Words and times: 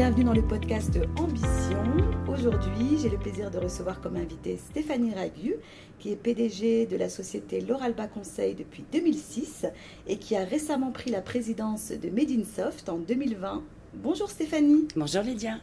bienvenue 0.00 0.24
dans 0.24 0.32
le 0.32 0.40
podcast 0.40 0.98
Ambition. 1.18 1.84
Aujourd'hui, 2.26 2.96
j'ai 3.02 3.10
le 3.10 3.18
plaisir 3.18 3.50
de 3.50 3.58
recevoir 3.58 4.00
comme 4.00 4.16
invité 4.16 4.56
Stéphanie 4.56 5.12
Ragu, 5.12 5.56
qui 5.98 6.10
est 6.10 6.16
PDG 6.16 6.86
de 6.86 6.96
la 6.96 7.10
société 7.10 7.60
L'Oralba 7.60 8.06
Conseil 8.06 8.54
depuis 8.54 8.82
2006 8.92 9.66
et 10.08 10.16
qui 10.16 10.36
a 10.36 10.44
récemment 10.46 10.90
pris 10.90 11.10
la 11.10 11.20
présidence 11.20 11.90
de 11.90 12.08
Made 12.08 12.30
in 12.30 12.44
Soft 12.44 12.88
en 12.88 12.96
2020. 12.96 13.62
Bonjour 13.92 14.30
Stéphanie. 14.30 14.88
Bonjour 14.96 15.20
Lydia. 15.22 15.58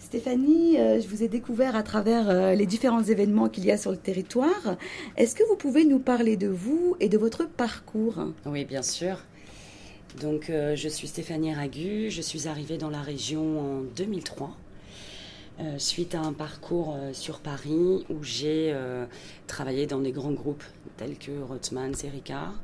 Stéphanie, 0.00 0.80
euh, 0.80 1.00
je 1.00 1.06
vous 1.06 1.22
ai 1.22 1.28
découvert 1.28 1.76
à 1.76 1.84
travers 1.84 2.28
euh, 2.28 2.54
les 2.56 2.66
différents 2.66 3.04
événements 3.04 3.48
qu'il 3.48 3.64
y 3.64 3.70
a 3.70 3.78
sur 3.78 3.92
le 3.92 3.96
territoire. 3.96 4.76
Est-ce 5.16 5.36
que 5.36 5.44
vous 5.44 5.56
pouvez 5.56 5.84
nous 5.84 6.00
parler 6.00 6.36
de 6.36 6.48
vous 6.48 6.96
et 6.98 7.08
de 7.08 7.16
votre 7.16 7.48
parcours? 7.48 8.16
Oui, 8.44 8.64
bien 8.64 8.82
sûr. 8.82 9.18
Donc, 10.20 10.48
euh, 10.48 10.74
je 10.76 10.88
suis 10.88 11.08
Stéphanie 11.08 11.52
Ragu. 11.52 12.10
Je 12.10 12.22
suis 12.22 12.48
arrivée 12.48 12.78
dans 12.78 12.88
la 12.88 13.02
région 13.02 13.60
en 13.60 13.82
2003. 13.96 14.56
suite 15.78 16.14
à 16.14 16.20
un 16.20 16.32
parcours 16.32 16.96
sur 17.12 17.40
Paris 17.40 18.04
où 18.10 18.22
j'ai 18.22 18.74
travaillé 19.46 19.86
dans 19.86 20.00
des 20.00 20.12
grands 20.12 20.32
groupes 20.32 20.64
tels 20.98 21.16
que 21.16 21.32
Rothmans 21.42 22.04
et 22.04 22.10
Ricard. 22.10 22.54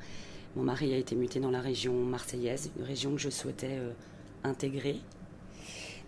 Mon 0.57 0.62
mari 0.62 0.93
a 0.93 0.98
été 0.98 1.15
muté 1.16 1.41
dans 1.41 1.51
la 1.51 1.62
région 1.62 1.95
marseillaise, 1.95 2.70
une 2.77 2.84
région 2.84 3.15
que 3.15 3.20
je 3.20 3.30
souhaitais 3.30 3.79
intégrer, 4.45 5.01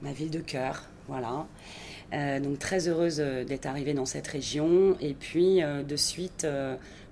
ma 0.02 0.12
ville 0.12 0.30
de 0.30 0.40
cœur, 0.40 0.82
voilà. 1.08 1.46
Euh, 2.14 2.38
donc 2.38 2.58
très 2.58 2.88
heureuse 2.88 3.18
euh, 3.18 3.44
d'être 3.44 3.66
arrivée 3.66 3.92
dans 3.92 4.06
cette 4.06 4.28
région 4.28 4.96
et 5.00 5.14
puis 5.14 5.62
euh, 5.62 5.82
de 5.82 5.96
suite 5.96 6.46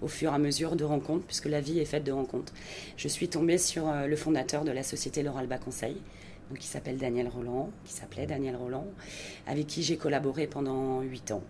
au 0.00 0.08
fur 0.08 0.30
et 0.30 0.34
à 0.34 0.38
mesure 0.38 0.76
de 0.76 0.84
rencontres 0.84 1.24
puisque 1.26 1.46
la 1.46 1.60
vie 1.60 1.80
est 1.80 1.84
faite 1.84 2.04
de 2.04 2.12
rencontres. 2.12 2.52
Je 2.96 3.08
suis 3.08 3.28
tombée 3.28 3.58
sur 3.58 3.92
le 3.92 4.16
fondateur 4.16 4.64
de 4.64 4.70
la 4.70 4.82
société 4.82 5.22
L'Oralba 5.22 5.58
Conseil 5.58 5.96
donc 6.50 6.58
qui 6.58 6.66
s'appelle 6.66 6.98
Daniel 6.98 7.28
Roland, 7.28 7.70
qui 7.84 7.92
s'appelait 7.92 8.26
Daniel 8.26 8.56
Roland, 8.56 8.86
avec 9.46 9.66
qui 9.68 9.82
j'ai 9.82 9.96
collaboré 9.96 10.46
pendant 10.46 11.00
huit 11.00 11.30
ans. 11.30 11.42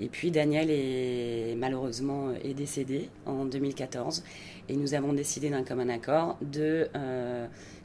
Et 0.00 0.06
puis 0.06 0.30
Daniel 0.30 0.70
est 0.70 1.54
malheureusement 1.56 2.32
est 2.42 2.54
décédé 2.54 3.10
en 3.26 3.44
2014 3.44 4.22
et 4.68 4.76
nous 4.76 4.94
avons 4.94 5.12
décidé 5.12 5.50
d'un 5.50 5.64
commun 5.64 5.88
accord 5.88 6.38
de 6.40 6.88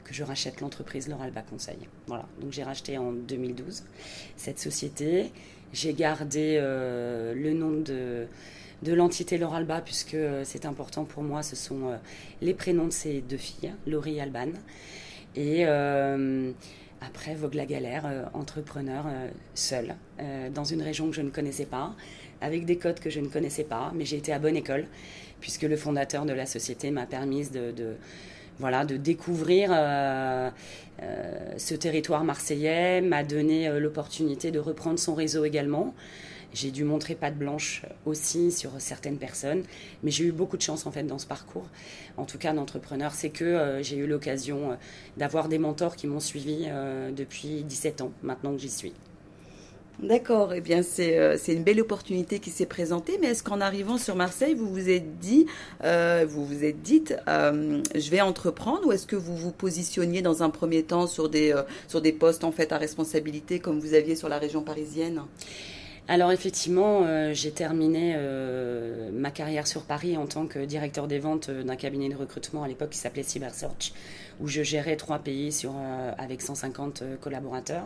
que 0.04 0.14
je 0.14 0.22
rachète 0.22 0.60
l'entreprise 0.60 1.08
L'Oralba 1.08 1.42
Conseil. 1.42 1.78
Voilà, 2.06 2.26
donc 2.40 2.52
j'ai 2.52 2.62
racheté 2.62 2.98
en 2.98 3.12
2012 3.12 3.84
cette 4.36 4.58
société. 4.58 5.32
J'ai 5.72 5.94
gardé 5.94 6.56
euh, 6.60 7.34
le 7.34 7.52
nom 7.52 7.72
de, 7.72 8.26
de 8.82 8.92
l'entité 8.92 9.38
L'Oralba 9.38 9.80
puisque 9.80 10.14
euh, 10.14 10.42
c'est 10.44 10.66
important 10.66 11.04
pour 11.04 11.22
moi. 11.22 11.42
Ce 11.42 11.56
sont 11.56 11.88
euh, 11.88 11.96
les 12.42 12.54
prénoms 12.54 12.86
de 12.86 12.92
ces 12.92 13.22
deux 13.22 13.38
filles, 13.38 13.72
Laurie 13.86 14.16
et 14.16 14.20
Alban. 14.20 14.52
Et 15.34 15.64
après, 17.00 17.34
Vogue 17.34 17.54
la 17.54 17.66
galère, 17.66 18.30
entrepreneur 18.34 19.04
seul, 19.54 19.96
dans 20.54 20.64
une 20.64 20.80
région 20.80 21.10
que 21.10 21.16
je 21.16 21.22
ne 21.22 21.28
connaissais 21.28 21.66
pas, 21.66 21.94
avec 22.40 22.64
des 22.64 22.78
codes 22.78 23.00
que 23.00 23.10
je 23.10 23.18
ne 23.18 23.26
connaissais 23.26 23.64
pas, 23.64 23.92
mais 23.96 24.04
j'ai 24.04 24.16
été 24.16 24.32
à 24.32 24.38
bonne 24.38 24.56
école, 24.56 24.86
puisque 25.40 25.62
le 25.62 25.76
fondateur 25.76 26.24
de 26.24 26.32
la 26.32 26.46
société 26.46 26.92
m'a 26.92 27.04
permis 27.04 27.48
de, 27.48 27.72
de 27.72 27.96
voilà, 28.58 28.84
de 28.84 28.96
découvrir 28.96 29.70
euh, 29.72 30.50
euh, 31.02 31.54
ce 31.58 31.74
territoire 31.74 32.24
marseillais, 32.24 33.00
m'a 33.00 33.24
donné 33.24 33.68
euh, 33.68 33.80
l'opportunité 33.80 34.50
de 34.50 34.58
reprendre 34.58 34.98
son 34.98 35.14
réseau 35.14 35.44
également. 35.44 35.94
J'ai 36.52 36.70
dû 36.70 36.84
montrer 36.84 37.16
patte 37.16 37.36
blanche 37.36 37.82
aussi 38.06 38.52
sur 38.52 38.70
certaines 38.78 39.18
personnes, 39.18 39.64
mais 40.04 40.12
j'ai 40.12 40.24
eu 40.24 40.32
beaucoup 40.32 40.56
de 40.56 40.62
chance 40.62 40.86
en 40.86 40.92
fait 40.92 41.02
dans 41.02 41.18
ce 41.18 41.26
parcours, 41.26 41.66
en 42.16 42.26
tout 42.26 42.38
cas 42.38 42.52
d'entrepreneur. 42.52 43.12
C'est 43.12 43.30
que 43.30 43.80
j'ai 43.82 43.96
eu 43.96 44.06
l'occasion 44.06 44.78
d'avoir 45.16 45.48
des 45.48 45.58
mentors 45.58 45.96
qui 45.96 46.06
m'ont 46.06 46.20
suivi 46.20 46.68
depuis 47.10 47.64
17 47.64 48.02
ans, 48.02 48.12
maintenant 48.22 48.52
que 48.52 48.58
j'y 48.58 48.70
suis. 48.70 48.92
D'accord, 50.00 50.52
eh 50.52 50.60
bien 50.60 50.82
euh, 50.98 51.36
c'est 51.38 51.52
une 51.52 51.62
belle 51.62 51.80
opportunité 51.80 52.40
qui 52.40 52.50
s'est 52.50 52.66
présentée, 52.66 53.16
mais 53.20 53.28
est-ce 53.28 53.44
qu'en 53.44 53.60
arrivant 53.60 53.96
sur 53.96 54.16
Marseille, 54.16 54.54
vous 54.54 54.68
vous 54.68 54.90
êtes 54.90 55.20
dit, 55.20 55.46
euh, 55.84 56.26
euh, 56.26 57.82
je 57.94 58.10
vais 58.10 58.20
entreprendre, 58.20 58.86
ou 58.86 58.92
est-ce 58.92 59.06
que 59.06 59.14
vous 59.14 59.36
vous 59.36 59.52
positionniez 59.52 60.20
dans 60.20 60.42
un 60.42 60.50
premier 60.50 60.82
temps 60.82 61.06
sur 61.06 61.28
des, 61.28 61.54
sur 61.86 62.00
des 62.00 62.12
postes 62.12 62.42
en 62.42 62.50
fait 62.50 62.72
à 62.72 62.78
responsabilité 62.78 63.60
comme 63.60 63.78
vous 63.78 63.94
aviez 63.94 64.16
sur 64.16 64.28
la 64.28 64.38
région 64.38 64.62
parisienne? 64.62 65.22
Alors 66.06 66.32
effectivement, 66.32 67.32
j'ai 67.32 67.50
terminé 67.50 68.14
ma 69.12 69.30
carrière 69.30 69.66
sur 69.66 69.82
Paris 69.82 70.18
en 70.18 70.26
tant 70.26 70.46
que 70.46 70.58
directeur 70.58 71.06
des 71.06 71.18
ventes 71.18 71.50
d'un 71.50 71.76
cabinet 71.76 72.10
de 72.10 72.16
recrutement 72.16 72.62
à 72.62 72.68
l'époque 72.68 72.90
qui 72.90 72.98
s'appelait 72.98 73.22
CyberSearch, 73.22 73.94
où 74.40 74.48
je 74.48 74.62
gérais 74.62 74.96
trois 74.96 75.18
pays 75.18 75.52
sur, 75.52 75.72
avec 76.18 76.42
150 76.42 77.02
collaborateurs 77.20 77.84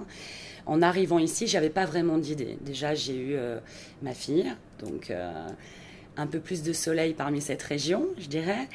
en 0.69 0.83
arrivant 0.83 1.19
ici, 1.19 1.47
j'avais 1.47 1.71
pas 1.71 1.87
vraiment 1.87 2.19
d'idée. 2.19 2.59
Déjà, 2.61 2.95
j'ai 2.95 3.17
eu 3.17 3.35
euh, 3.35 3.59
ma 4.03 4.13
fille, 4.13 4.53
donc 4.85 5.11
euh, 5.11 5.49
un 6.19 6.27
peu 6.27 6.41
plus 6.41 6.63
de 6.63 6.75
soleil 6.75 7.15
parmi 7.15 7.41
cette 7.41 7.63
région, 7.63 8.07
je 8.19 8.27
dirais. 8.27 8.69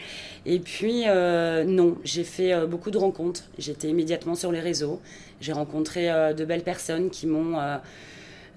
Et 0.47 0.59
puis, 0.59 1.03
euh, 1.07 1.63
non, 1.63 1.95
j'ai 2.03 2.23
fait 2.23 2.65
beaucoup 2.65 2.89
de 2.89 2.97
rencontres. 2.97 3.43
J'étais 3.59 3.89
immédiatement 3.89 4.33
sur 4.33 4.51
les 4.51 4.59
réseaux. 4.59 4.99
J'ai 5.39 5.53
rencontré 5.53 6.07
de 6.33 6.45
belles 6.45 6.63
personnes 6.63 7.11
qui 7.11 7.27
m'ont 7.27 7.59
euh, 7.59 7.77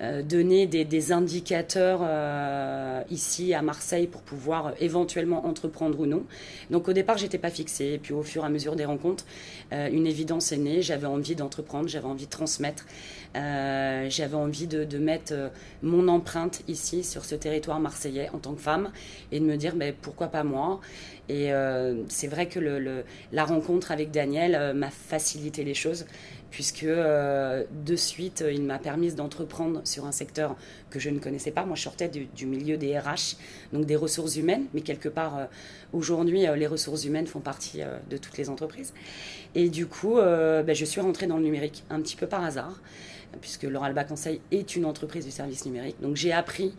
donner 0.01 0.67
des, 0.67 1.13
indicateurs 1.13 2.01
euh, 2.03 3.03
ici 3.11 3.55
à 3.55 3.63
Marseille 3.63 4.07
pour 4.07 4.21
pouvoir 4.21 4.67
euh, 4.67 4.71
éventuellement 4.81 5.47
entreprendre 5.47 6.01
ou 6.01 6.07
non. 6.07 6.25
Donc 6.71 6.89
au 6.89 6.93
départ, 6.93 7.17
j'étais 7.17 7.39
pas 7.39 7.51
fixée. 7.51 7.93
Et 7.95 7.99
puis 7.99 8.13
au 8.13 8.23
fur 8.23 8.43
et 8.43 8.47
à 8.47 8.51
mesure 8.51 8.77
des 8.77 8.85
rencontres, 8.85 9.25
une 9.73 10.07
évidence 10.07 10.53
est 10.53 10.59
née. 10.59 10.83
J'avais 10.83 11.07
envie 11.07 11.35
d'entreprendre, 11.35 11.89
j'avais 11.89 12.07
envie 12.07 12.27
de 12.27 12.31
transmettre, 12.31 12.87
j'avais 13.35 14.35
envie 14.35 14.67
de, 14.67 14.99
mettre 14.99 15.35
mon 15.83 16.09
empreinte 16.09 16.63
ici 16.69 17.05
sur 17.05 17.25
ce 17.25 17.35
territoire 17.35 17.81
marseillais 17.81 18.31
en 18.33 18.39
tant 18.39 18.55
que 18.55 18.61
femme 18.61 18.91
et 19.33 19.41
de 19.41 19.45
me 19.45 19.57
dire 19.57 19.75
mais 19.77 19.93
pourquoi 19.93 20.29
pas 20.29 20.45
moi? 20.45 20.81
Et 21.29 21.51
c'est 22.09 22.29
vrai 22.29 22.47
que 22.47 22.61
la 23.33 23.45
rencontre 23.45 23.91
avec 23.91 24.11
Daniel 24.11 24.75
m'a 24.75 24.91
facilité 24.91 25.65
les 25.65 25.75
choses 25.75 26.07
puisque 26.51 26.85
euh, 26.85 27.65
de 27.85 27.97
suite, 27.97 28.45
il 28.51 28.63
m'a 28.63 28.79
permis 28.79 29.13
d'entreprendre 29.13 29.81
sur 29.85 30.07
un 30.07 30.13
secteur 30.13 30.57
que 30.91 30.99
je 30.99 31.11
ne 31.11 31.19
connaissais 31.19 31.51
pas. 31.51 31.65
Moi, 31.65 31.77
je 31.77 31.83
sortais 31.83 32.09
du, 32.09 32.47
milieu 32.47 32.77
des 32.77 32.99
RH, 32.99 33.37
donc 33.73 33.87
des 33.87 33.97
ressources 33.97 34.37
humaines, 34.37 34.65
mais 34.75 34.81
quelque 34.81 35.09
part, 35.09 35.39
euh, 35.39 35.45
aujourd'hui, 35.93 36.47
euh, 36.47 36.57
les 36.57 36.67
ressources 36.67 37.05
humaines 37.05 37.27
font 37.27 37.41
partie 37.41 37.81
de 38.11 38.17
toutes 38.17 38.39
les 38.39 38.49
entreprises. 38.49 38.93
Et 39.55 39.69
du 39.69 39.87
coup, 39.87 40.17
ben, 40.17 40.75
je 40.75 40.85
suis 40.85 41.01
rentrée 41.01 41.27
dans 41.27 41.39
le 41.39 41.45
numérique 41.45 41.85
un 41.91 42.01
petit 42.01 42.17
peu 42.17 42.27
par 42.27 42.45
hasard, 42.45 42.81
puisque 43.41 43.65
l'Oralba 43.65 44.05
Conseil 44.05 44.41
est 44.51 44.77
une 44.77 44.85
entreprise 44.85 45.25
du 45.25 45.31
service 45.31 45.65
numérique. 45.65 45.97
Donc, 46.01 46.17
j'ai 46.17 46.33
appris 46.33 46.75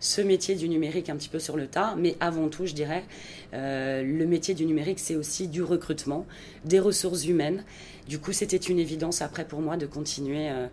ce 0.00 0.20
métier 0.22 0.54
du 0.54 0.68
numérique 0.68 1.10
un 1.10 1.16
petit 1.16 1.28
peu 1.28 1.38
sur 1.38 1.56
le 1.56 1.66
tas, 1.66 1.94
mais 1.96 2.16
avant 2.20 2.48
tout, 2.48 2.66
je 2.66 2.72
dirais, 2.72 3.04
le 3.52 4.24
métier 4.24 4.54
du 4.54 4.64
numérique, 4.64 4.98
c'est 4.98 5.16
aussi 5.16 5.46
du 5.46 5.62
recrutement, 5.62 6.26
des 6.64 6.80
ressources 6.80 7.26
humaines. 7.26 7.64
Du 8.10 8.18
coup, 8.18 8.32
c'était 8.32 8.56
une 8.56 8.80
évidence 8.80 9.22
après 9.22 9.44
pour 9.44 9.60
moi 9.60 9.76
de 9.76 9.86
continuer 9.86 10.50
euh, 10.50 10.66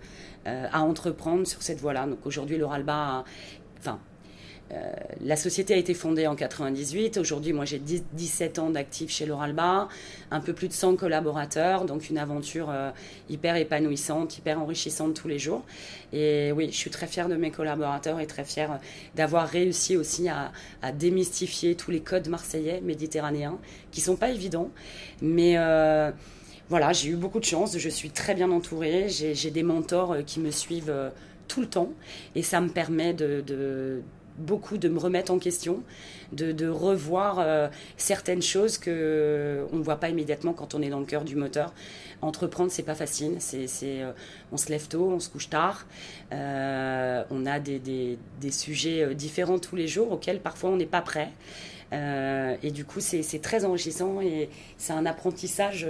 euh, 0.48 0.66
à 0.72 0.82
entreprendre 0.82 1.46
sur 1.46 1.62
cette 1.62 1.80
voie-là. 1.80 2.08
Donc 2.08 2.26
aujourd'hui, 2.26 2.58
l'Oralba, 2.58 3.26
enfin, 3.78 4.00
euh, 4.72 4.92
la 5.22 5.36
société 5.36 5.74
a 5.74 5.78
été 5.78 5.94
fondée 5.94 6.28
en 6.28 6.36
98. 6.36 7.18
Aujourd'hui, 7.18 7.54
moi, 7.54 7.66
j'ai 7.66 7.80
17 7.80 8.60
ans 8.60 8.70
d'actifs 8.70 9.12
chez 9.12 9.26
l'Oralba, 9.26 9.88
un 10.32 10.40
peu 10.40 10.54
plus 10.54 10.68
de 10.68 10.74
100 10.74 10.96
collaborateurs, 10.96 11.86
donc 11.86 12.10
une 12.10 12.18
aventure 12.18 12.74
hyper 13.30 13.56
épanouissante, 13.56 14.38
hyper 14.38 14.60
enrichissante 14.60 15.14
tous 15.14 15.28
les 15.28 15.40
jours. 15.40 15.64
Et 16.14 16.52
oui, 16.52 16.70
je 16.72 16.78
suis 16.78 16.90
très 16.90 17.08
fière 17.08 17.30
de 17.30 17.36
mes 17.36 17.52
collaborateurs 17.52 18.20
et 18.20 18.28
très 18.28 18.44
fière 18.44 18.80
d'avoir 19.16 19.48
réussi 19.48 19.96
aussi 19.96 20.28
à, 20.30 20.52
démystifier 20.92 21.76
tous 21.76 21.92
les 21.92 22.02
codes 22.02 22.28
marseillais, 22.28 22.82
méditerranéens, 22.82 23.58
qui 23.92 24.02
sont 24.02 24.16
pas 24.16 24.30
évidents, 24.30 24.70
mais 25.22 25.58
voilà, 26.70 26.92
j'ai 26.92 27.10
eu 27.10 27.16
beaucoup 27.16 27.40
de 27.40 27.46
chance, 27.46 27.78
je 27.78 27.90
suis 27.90 28.10
très 28.10 28.36
bien 28.36 28.52
entourée, 28.52 29.08
j'ai 29.08 29.52
des 29.52 29.64
mentors 29.64 30.14
euh, 30.14 30.22
qui 30.22 30.42
me 30.42 30.52
suivent 30.52 30.90
euh, 30.90 31.10
tout 31.48 31.62
le 31.62 31.68
temps 31.68 31.94
et 32.36 32.44
ça 32.44 32.60
me 32.60 32.68
permet 32.68 33.14
de, 33.14 34.02
beaucoup 34.38 34.78
de 34.78 34.90
me 34.90 35.00
remettre 35.00 35.32
en 35.32 35.40
question, 35.40 35.84
de, 36.32 36.68
revoir 36.68 37.40
euh, 37.40 37.68
certaines 37.98 38.42
choses 38.42 38.78
que 38.78 39.66
on 39.72 39.78
ne 39.78 39.84
voit 39.84 39.98
pas 39.98 40.10
immédiatement 40.10 40.54
quand 40.54 40.76
on 40.76 40.82
est 40.82 40.90
dans 40.90 41.00
le 41.00 41.06
cœur 41.06 41.24
du 41.24 41.36
moteur. 41.36 41.74
Entreprendre, 42.22 42.72
c'est 42.72 42.84
pas 42.84 42.96
facile. 42.96 43.36
C'est, 43.40 44.02
on 44.52 44.58
se 44.58 44.70
lève 44.70 44.88
tôt, 44.88 45.12
on 45.12 45.20
se 45.20 45.30
couche 45.30 45.50
tard. 45.50 45.86
on 46.32 47.46
a 47.46 47.60
des, 47.60 48.18
sujets 48.50 49.14
différents 49.14 49.60
tous 49.60 49.76
les 49.76 49.88
jours 49.88 50.12
auxquels 50.12 50.40
parfois 50.40 50.72
on 50.72 50.78
n'est 50.78 50.86
pas 50.86 51.02
prêt. 51.02 51.30
et 51.92 52.72
du 52.72 52.86
coup, 52.86 53.00
c'est, 53.00 53.42
très 53.42 53.66
enrichissant 53.66 54.20
et 54.22 54.50
c'est 54.78 54.94
un 54.94 55.06
apprentissage 55.06 55.88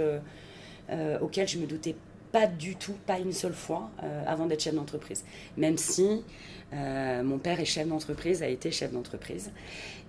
euh, 0.90 1.18
auquel 1.18 1.46
je 1.46 1.58
me 1.58 1.66
doutais 1.66 1.94
pas 2.32 2.46
du 2.46 2.76
tout, 2.76 2.94
pas 3.06 3.18
une 3.18 3.32
seule 3.32 3.54
fois, 3.54 3.90
euh, 4.02 4.22
avant 4.26 4.46
d'être 4.46 4.62
chef 4.62 4.74
d'entreprise. 4.74 5.24
Même 5.56 5.78
si 5.78 6.24
euh, 6.72 7.22
mon 7.22 7.38
père 7.38 7.60
est 7.60 7.64
chef 7.64 7.88
d'entreprise, 7.88 8.42
a 8.42 8.48
été 8.48 8.70
chef 8.70 8.92
d'entreprise. 8.92 9.50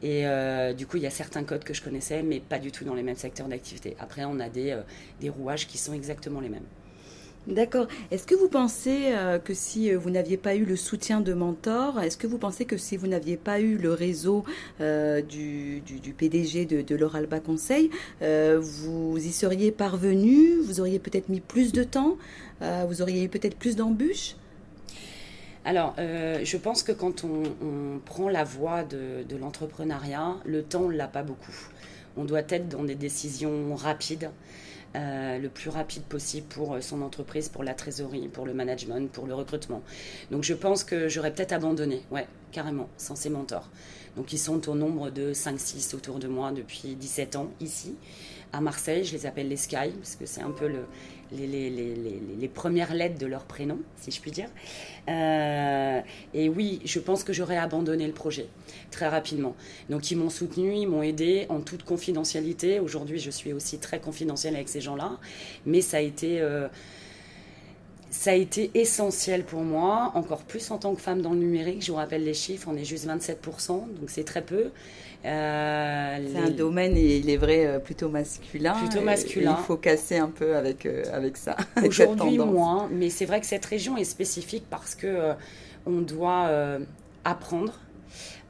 Et 0.02 0.24
du 0.78 0.88
coup, 0.88 0.96
il 0.96 1.04
y 1.04 1.08
a 1.08 1.10
certains 1.10 1.44
codes 1.44 1.66
que 1.66 1.74
je 1.74 1.82
connaissais, 1.82 2.24
mais 2.24 2.40
pas 2.40 2.58
du 2.58 2.72
tout 2.72 2.86
dans 2.86 2.94
les 2.94 3.04
mêmes 3.04 3.18
secteurs 3.18 3.50
d'activité. 3.50 3.98
Après, 4.00 4.24
on 4.24 4.40
a 4.40 4.48
des 4.48 5.30
rouages 5.30 5.68
qui 5.68 5.78
sont 5.78 5.92
exactement 5.92 6.40
les 6.40 6.48
mêmes. 6.48 6.64
D'accord. 7.48 7.88
Est-ce 8.12 8.28
que 8.28 8.36
vous 8.36 8.50
pensez 8.50 9.06
euh, 9.08 9.40
que 9.40 9.54
si 9.54 9.92
euh, 9.92 9.98
vous 9.98 10.10
n'aviez 10.10 10.38
pas 10.38 10.56
eu 10.56 10.66
le 10.66 10.76
soutien 10.76 11.22
de 11.22 11.34
mentors, 11.34 12.00
est-ce 12.02 12.18
que 12.18 12.28
vous 12.28 12.38
pensez 12.38 12.66
que 12.66 12.78
si 12.78 12.98
vous 12.98 13.08
n'aviez 13.08 13.38
pas 13.38 13.60
eu 13.60 13.78
le 13.78 13.94
réseau 13.94 14.44
euh, 14.82 15.22
du, 15.22 15.82
PDG 16.18 16.66
de, 16.66 16.82
de 16.82 16.96
l'Oralba 16.96 17.40
Conseil, 17.40 17.90
vous 18.22 19.18
y 19.18 19.32
seriez 19.32 19.72
parvenu 19.72 20.60
Vous 20.60 20.80
auriez 20.80 21.00
peut-être 21.00 21.30
mis 21.30 21.40
plus 21.40 21.72
de 21.72 21.84
temps 21.84 22.18
Vous 22.62 23.02
auriez 23.02 23.24
eu 23.24 23.30
peut-être 23.30 23.56
plus 23.56 23.76
d'embûches? 23.76 24.36
Alors, 25.66 25.96
je 25.98 26.58
pense 26.58 26.84
que 26.84 26.92
quand 26.92 27.24
on, 27.24 28.00
prend 28.06 28.30
la 28.30 28.44
voie 28.44 28.84
de, 28.84 29.24
de 29.28 29.36
l'entrepreneuriat, 29.38 30.38
le 30.46 30.64
temps, 30.64 30.84
on 30.84 30.90
ne 30.90 30.98
l'a 30.98 31.08
pas 31.08 31.24
beaucoup. 31.24 31.56
On 32.18 32.26
doit 32.26 32.44
être 32.50 32.70
dans 32.70 32.84
des 32.84 32.96
décisions 32.96 33.76
rapides. 33.76 34.30
Euh, 34.96 35.38
le 35.38 35.50
plus 35.50 35.70
rapide 35.70 36.02
possible 36.02 36.48
pour 36.48 36.74
euh, 36.74 36.82
son 36.82 37.04
entreprise, 37.04 37.48
pour 37.48 37.64
la 37.64 37.76
trésorerie, 37.76 38.28
pour 38.28 38.48
le 38.48 38.56
management, 38.56 39.12
pour 39.12 39.28
le 39.28 39.36
recrutement. 39.36 39.84
Donc 40.32 40.44
je 40.44 40.56
pense 40.56 40.84
que 40.84 41.08
j'aurais 41.08 41.32
peut-être 41.32 41.54
abandonné, 41.54 42.02
ouais, 42.10 42.26
carrément, 42.52 42.90
sans 42.98 43.16
ces 43.16 43.30
mentors. 43.30 43.70
Donc 44.16 44.34
ils 44.34 44.38
sont 44.38 44.70
au 44.70 44.76
nombre 44.76 45.10
de 45.10 45.34
5-6 45.34 45.96
autour 45.96 46.20
de 46.20 46.28
moi 46.28 46.52
depuis 46.52 46.96
17 46.96 47.36
ans 47.36 47.52
ici. 47.60 47.96
À 48.52 48.62
Marseille, 48.62 49.04
je 49.04 49.14
les 49.14 49.28
appelle 49.28 49.48
les 49.48 49.58
Sky, 49.58 49.92
parce 50.00 50.16
que 50.16 50.26
c'est 50.26 50.42
un 50.42 50.50
peu 50.50 50.68
le, 50.68 50.86
les, 51.32 52.50
premières 52.52 52.96
lettres 52.96 53.20
de 53.20 53.28
leur 53.28 53.44
prénom, 53.44 53.78
si 53.98 54.10
je 54.10 54.20
puis 54.20 54.32
dire. 54.32 54.50
Euh, 55.08 56.02
et 56.34 56.50
oui, 56.50 56.82
je 56.84 57.00
pense 57.00 57.24
que 57.24 57.32
j'aurais 57.32 57.58
abandonné 57.58 58.08
le 58.08 58.14
projet 58.14 58.48
très 58.90 59.08
rapidement. 59.08 59.56
Donc 59.90 60.10
ils 60.10 60.18
m'ont 60.18 60.32
soutenu, 60.32 60.74
ils 60.74 60.88
m'ont 60.88 61.04
aidé 61.04 61.46
en 61.50 61.62
toute 61.62 61.84
confidentialité. 61.84 62.80
Aujourd'hui, 62.80 63.20
je 63.20 63.30
suis 63.30 63.54
aussi 63.54 63.78
très 63.78 64.00
confidentielle 64.00 64.56
avec 64.56 64.70
ces 64.70 64.82
gens-là, 64.82 65.20
mais 65.66 65.82
ça 65.82 65.98
a 65.98 66.02
été... 66.02 66.42
Euh, 66.42 66.68
ça 68.10 68.32
a 68.32 68.34
été 68.34 68.72
essentiel 68.74 69.44
pour 69.44 69.62
moi, 69.62 70.12
encore 70.16 70.42
plus 70.42 70.72
en 70.72 70.78
tant 70.78 70.96
que 70.96 71.02
femme 71.02 71.22
dans 71.22 71.32
le 71.32 71.40
numérique. 71.40 71.84
Je 71.84 71.92
vous 71.92 71.98
rappelle 71.98 72.24
les 72.24 72.34
chiffres, 72.34 72.68
on 72.72 72.76
est 72.76 72.84
juste 72.84 73.08
27%, 73.08 73.68
donc 73.68 74.10
c'est 74.10 74.24
très 74.24 74.42
peu. 74.42 74.72
Euh, 75.26 76.18
c'est 76.32 76.40
un 76.40 76.50
domaine, 76.50 76.96
il 76.96 77.30
est 77.30 77.38
vrai, 77.38 77.66
euh, 77.66 77.80
plutôt 77.80 78.10
masculin. 78.10 78.74
Plutôt 78.74 79.02
masculin. 79.02 79.58
il 79.60 79.64
faut 79.66 79.78
casser 79.78 80.18
un 80.18 80.30
peu 80.30 80.56
avec, 80.56 80.86
euh, 80.86 81.04
avec 81.14 81.38
ça. 81.38 81.58
Aujourd'hui, 81.86 82.38
moins. 82.38 82.90
Mais 82.92 83.10
c'est 83.10 83.26
vrai 83.26 83.40
que 83.42 83.46
cette 83.46 83.66
région 83.66 83.98
est 83.98 84.06
spécifique 84.06 84.66
parce 84.70 84.96
que 84.96 85.34
on 85.86 86.02
doit 86.02 86.50
apprendre 87.26 87.74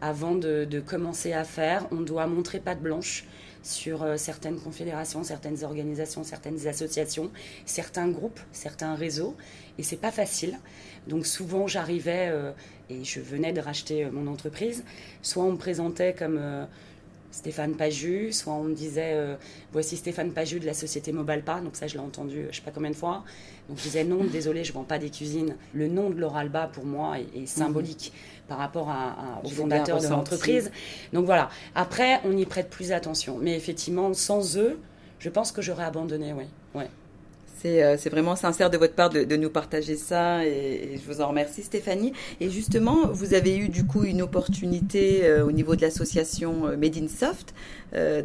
avant 0.02 0.36
de, 0.36 0.66
de, 0.66 0.80
commencer 0.80 1.34
à 1.34 1.44
faire. 1.44 1.86
On 1.92 2.02
doit 2.02 2.28
montrer 2.28 2.60
patte 2.60 2.82
blanche 2.82 3.26
sur 3.62 4.06
certaines 4.18 4.60
confédérations, 4.60 5.24
certaines 5.24 5.64
organisations, 5.64 6.24
certaines 6.24 6.68
associations, 6.68 7.30
certains 7.66 8.08
groupes, 8.08 8.40
certains 8.52 8.96
réseaux. 8.96 9.36
Et 9.78 9.84
c'est 9.84 9.98
pas 9.98 10.12
facile. 10.12 10.58
Donc 11.08 11.26
souvent, 11.26 11.68
j'arrivais 11.68 12.32
et 12.90 13.04
je 13.04 13.20
venais 13.20 13.54
de 13.54 13.62
racheter 13.62 14.06
euh, 14.06 14.12
mon 14.12 14.28
entreprise, 14.28 14.84
soit 15.22 15.44
on 15.44 15.52
me 15.52 15.58
présentait 15.58 16.14
comme 16.14 16.38
euh, 16.40 16.66
Stéphane 17.32 17.76
Paju, 17.76 18.32
soit 18.32 18.54
on 18.54 18.64
me 18.64 18.74
disait 18.74 19.14
euh, 19.14 19.36
voici 19.72 19.96
Stéphane 19.96 20.32
Paju 20.32 20.60
de 20.60 20.66
la 20.66 20.74
société 20.74 21.12
Mobalpa, 21.12 21.62
donc 21.62 21.76
ça 21.76 21.88
je 21.88 21.94
l'ai 21.94 22.00
entendu 22.00 22.48
je 22.50 22.56
sais 22.56 22.64
pas 22.64 22.72
combien 22.72 22.90
de 22.90 22.96
fois. 22.96 23.24
Donc 23.70 23.78
je 23.78 23.84
disais 23.84 24.04
non, 24.04 24.24
désolé, 24.24 24.64
je 24.64 24.74
vends 24.74 24.84
pas 24.84 24.98
des 24.98 25.12
cuisines. 25.12 25.56
Le 25.74 25.88
nom 25.88 26.10
de 26.10 26.20
l'Oralba 26.20 26.68
pour 26.68 26.86
moi 26.86 27.18
est, 27.20 27.46
symbolique 27.46 28.12
par 28.50 28.58
rapport 28.58 28.90
à, 28.90 29.40
au 29.44 29.50
fondateur 29.50 30.02
de 30.02 30.08
l'entreprise. 30.08 30.72
Donc 31.14 31.26
voilà. 31.26 31.50
Après, 31.76 32.20
on 32.26 32.36
y 32.36 32.46
prête 32.46 32.70
plus 32.70 32.92
attention, 32.92 33.38
mais 33.40 33.56
effectivement, 33.56 34.14
sans 34.14 34.58
eux, 34.58 34.80
je 35.20 35.30
pense 35.30 35.52
que 35.52 35.62
j'aurais 35.62 35.86
abandonné, 35.86 36.34
oui. 36.34 36.46
Ouais. 36.74 36.88
Euh, 37.66 37.96
c'est 37.98 38.10
vraiment 38.10 38.36
sincère 38.36 38.70
de 38.70 38.78
votre 38.78 38.94
part 38.94 39.10
de, 39.10 39.36
nous 39.36 39.50
partager 39.50 39.96
ça 39.96 40.46
et, 40.46 40.98
je 40.98 41.12
vous 41.12 41.22
en 41.22 41.30
remercie 41.30 41.64
Stéphanie. 41.64 42.14
Et 42.40 42.50
justement, 42.50 43.08
vous 43.08 43.34
avez 43.34 43.58
eu 43.58 43.70
du 43.70 43.86
coup 43.86 44.04
une 44.04 44.22
opportunité 44.22 45.26
euh, 45.26 45.46
au 45.46 45.52
niveau 45.52 45.76
de 45.76 45.82
l'association 45.82 46.68
euh, 46.68 46.78
Made 46.78 46.98
in 46.98 47.08
Soft, 47.08 47.54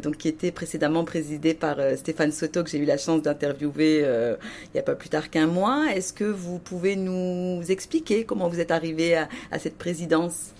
donc 0.03 0.17
qui 0.17 0.27
était 0.27 0.51
précédemment 0.51 1.05
présidée 1.05 1.55
par 1.55 1.77
Stéphane 1.97 2.31
Soto 2.31 2.63
que 2.63 2.69
j'ai 2.69 2.77
eu 2.77 2.85
la 2.85 2.99
chance 2.99 3.23
d'interviewer 3.23 3.97
il 3.97 4.69
n'y 4.75 4.79
a 4.79 4.83
pas 4.83 4.93
plus 4.93 5.09
tard 5.09 5.31
qu'un 5.31 5.47
mois. 5.47 5.87
Est-ce 5.91 6.13
que 6.13 6.23
vous 6.23 6.59
pouvez 6.59 6.95
nous 6.95 7.63
expliquer 7.69 8.25
comment 8.25 8.47
vous 8.47 8.59
êtes 8.59 8.69
arrivé 8.69 9.15
à, 9.15 9.27
cette 9.57 9.79
présidence? 9.79 10.51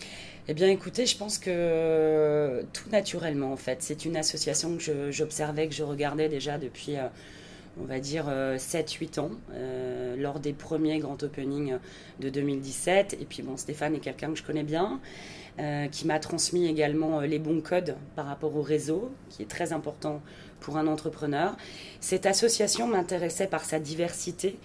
Eh 0.48 0.56
bien, 0.56 0.68
écoutez, 0.70 1.06
je 1.06 1.18
pense 1.18 1.38
que 1.38 2.64
tout 2.74 2.90
naturellement, 2.90 3.54
en 3.54 3.58
fait. 3.58 3.78
C'est 3.82 4.06
une 4.06 4.18
association 4.18 4.76
que 4.76 5.12
j'observais, 5.12 5.68
que 5.68 5.76
je 5.76 5.84
regardais 5.84 6.28
déjà 6.28 6.58
depuis 6.58 6.96
on 7.82 7.86
va 7.86 8.00
dire 8.00 8.26
7-8 8.28 9.20
euh, 9.20 9.22
ans, 9.22 9.32
euh, 9.54 10.16
lors 10.16 10.40
des 10.40 10.54
premiers 10.54 11.00
grands 11.00 11.18
openings 11.22 11.78
de 12.20 12.30
2017. 12.30 13.18
Et 13.20 13.26
puis 13.26 13.42
bon, 13.44 13.58
Stéphane 13.58 13.96
est 13.96 14.00
quelqu'un 14.00 14.30
que 14.30 14.38
je 14.38 14.44
connais 14.44 14.64
bien, 14.64 15.00
euh, 15.60 15.88
qui 15.88 16.08
m'a 16.08 16.20
transmis 16.20 16.68
également 16.68 17.22
les 17.22 17.40
bons 17.40 17.62
codes 17.62 17.96
par 18.16 18.26
rapport 18.26 18.56
au 18.56 18.62
réseau, 18.62 19.12
qui 19.30 19.42
est 19.44 19.50
très 19.50 19.74
important 19.74 20.22
pour 20.60 20.78
un 20.78 20.88
entrepreneur. 20.88 21.56
Cette 22.00 22.26
association 22.26 22.88
m'intéressait 22.88 23.48
par 23.48 23.66
sa 23.66 23.80
diversité, 23.80 24.58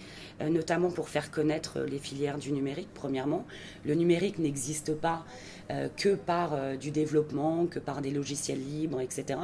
notamment 0.49 0.91
pour 0.91 1.09
faire 1.09 1.31
connaître 1.31 1.81
les 1.81 1.99
filières 1.99 2.39
du 2.39 2.53
numérique, 2.53 2.89
premièrement. 2.95 3.45
Le 3.85 3.95
numérique 3.95 4.39
n'existe 4.39 4.95
pas 4.95 5.25
euh, 5.71 5.89
que 5.97 6.15
par 6.15 6.55
euh, 6.55 6.77
du 6.77 6.91
développement, 6.91 7.67
que 7.67 7.79
par 7.79 8.01
des 8.01 8.11
logiciels 8.11 8.59
libres, 8.59 9.01
etc. 9.01 9.39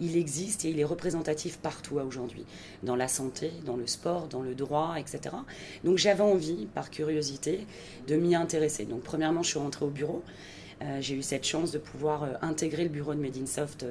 Il 0.00 0.16
existe 0.16 0.64
et 0.64 0.70
il 0.70 0.80
est 0.80 0.84
représentatif 0.84 1.58
partout 1.58 1.96
aujourd'hui, 1.96 2.46
dans 2.82 2.96
la 2.96 3.08
santé, 3.08 3.50
dans 3.66 3.76
le 3.76 3.86
sport, 3.86 4.28
dans 4.28 4.40
le 4.40 4.54
droit, 4.54 4.94
etc. 4.98 5.34
Donc 5.84 5.98
j'avais 5.98 6.22
envie, 6.22 6.66
par 6.66 6.90
curiosité, 6.90 7.66
de 8.06 8.16
m'y 8.16 8.34
intéresser. 8.34 8.84
Donc 8.84 9.02
premièrement, 9.02 9.42
je 9.42 9.50
suis 9.50 9.58
rentrée 9.58 9.84
au 9.84 9.90
bureau. 9.90 10.22
Euh, 10.82 10.98
j'ai 11.00 11.16
eu 11.16 11.22
cette 11.22 11.44
chance 11.44 11.72
de 11.72 11.78
pouvoir 11.78 12.26
intégrer 12.42 12.84
le 12.84 12.88
bureau 12.88 13.14
de 13.14 13.20
Made 13.20 13.36
in 13.36 13.46
Soft 13.46 13.84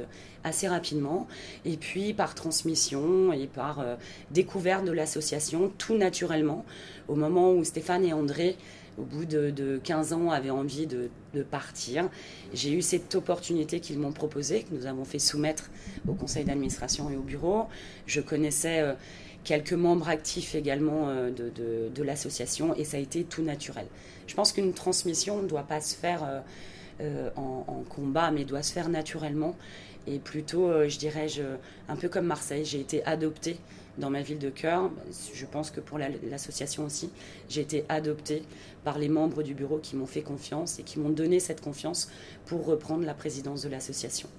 assez 0.43 0.67
rapidement. 0.67 1.27
Et 1.65 1.77
puis 1.77 2.13
par 2.13 2.35
transmission 2.35 3.33
et 3.33 3.47
par 3.47 3.83
découverte 4.31 4.85
de 4.85 4.91
l'association, 4.91 5.71
tout 5.77 5.97
naturellement, 5.97 6.65
au 7.07 7.15
moment 7.15 7.53
où 7.53 7.63
Stéphane 7.63 8.05
et 8.05 8.13
André 8.13 8.55
au 8.97 9.03
bout 9.03 9.25
de, 9.25 9.79
15 9.83 10.13
ans, 10.13 10.31
avaient 10.31 10.49
envie 10.49 10.87
de, 10.87 11.09
partir. 11.51 12.09
J'ai 12.51 12.73
eu 12.73 12.81
cette 12.81 13.13
opportunité 13.13 13.79
qu'ils 13.79 13.99
m'ont 13.99 14.11
proposée, 14.11 14.63
que 14.63 14.73
nous 14.73 14.87
avons 14.87 15.05
fait 15.05 15.19
soumettre 15.19 15.69
au 16.07 16.13
conseil 16.13 16.45
d'administration 16.45 17.11
et 17.11 17.15
au 17.15 17.21
bureau. 17.21 17.67
Je 18.07 18.21
connaissais 18.21 18.81
euh, 18.81 18.93
quelques 19.43 19.73
membres 19.73 20.09
actifs 20.09 20.55
également 20.55 21.09
euh, 21.09 21.29
de, 21.29 22.01
l'association 22.03 22.73
et 22.73 22.85
ça 22.85 22.97
a 22.97 22.99
été 22.99 23.23
tout 23.23 23.43
naturel. 23.43 23.85
Je 24.25 24.33
pense 24.33 24.51
qu'une 24.51 24.73
transmission 24.73 25.43
ne 25.43 25.47
doit 25.47 25.61
pas 25.61 25.79
se 25.79 25.95
faire 25.95 26.23
euh, 26.23 26.39
en, 27.35 27.65
en, 27.67 27.83
combat, 27.89 28.31
mais 28.31 28.45
doit 28.45 28.63
se 28.63 28.73
faire 28.73 28.89
naturellement. 28.89 29.55
Et 30.07 30.19
plutôt, 30.19 30.87
je 30.87 30.97
dirais, 30.97 31.27
je, 31.27 31.43
un 31.89 31.95
peu 31.95 32.07
comme 32.09 32.25
Marseille, 32.25 32.65
j'ai 32.65 32.79
été 32.79 33.03
adoptée 33.05 33.57
dans 33.97 34.09
ma 34.09 34.21
ville 34.21 34.39
de 34.39 34.49
cœur. 34.49 34.89
Je 35.33 35.45
pense 35.45 35.71
que 35.71 35.79
pour 35.79 35.97
l'association 35.97 36.85
aussi, 36.85 37.09
j'ai 37.49 37.61
été 37.61 37.85
adoptée 37.89 38.43
par 38.83 38.99
les 38.99 39.09
membres 39.09 39.43
du 39.43 39.53
bureau 39.53 39.79
qui 39.79 39.95
m'ont 39.95 40.05
fait 40.05 40.21
confiance 40.21 40.79
et 40.79 40.83
qui 40.83 40.99
m'ont 40.99 41.09
donné 41.09 41.39
cette 41.39 41.61
confiance 41.61 42.09
pour 42.45 42.65
reprendre 42.65 43.05
la 43.05 43.13
présidence 43.13 43.63
de 43.63 43.69
l'association. 43.69 44.29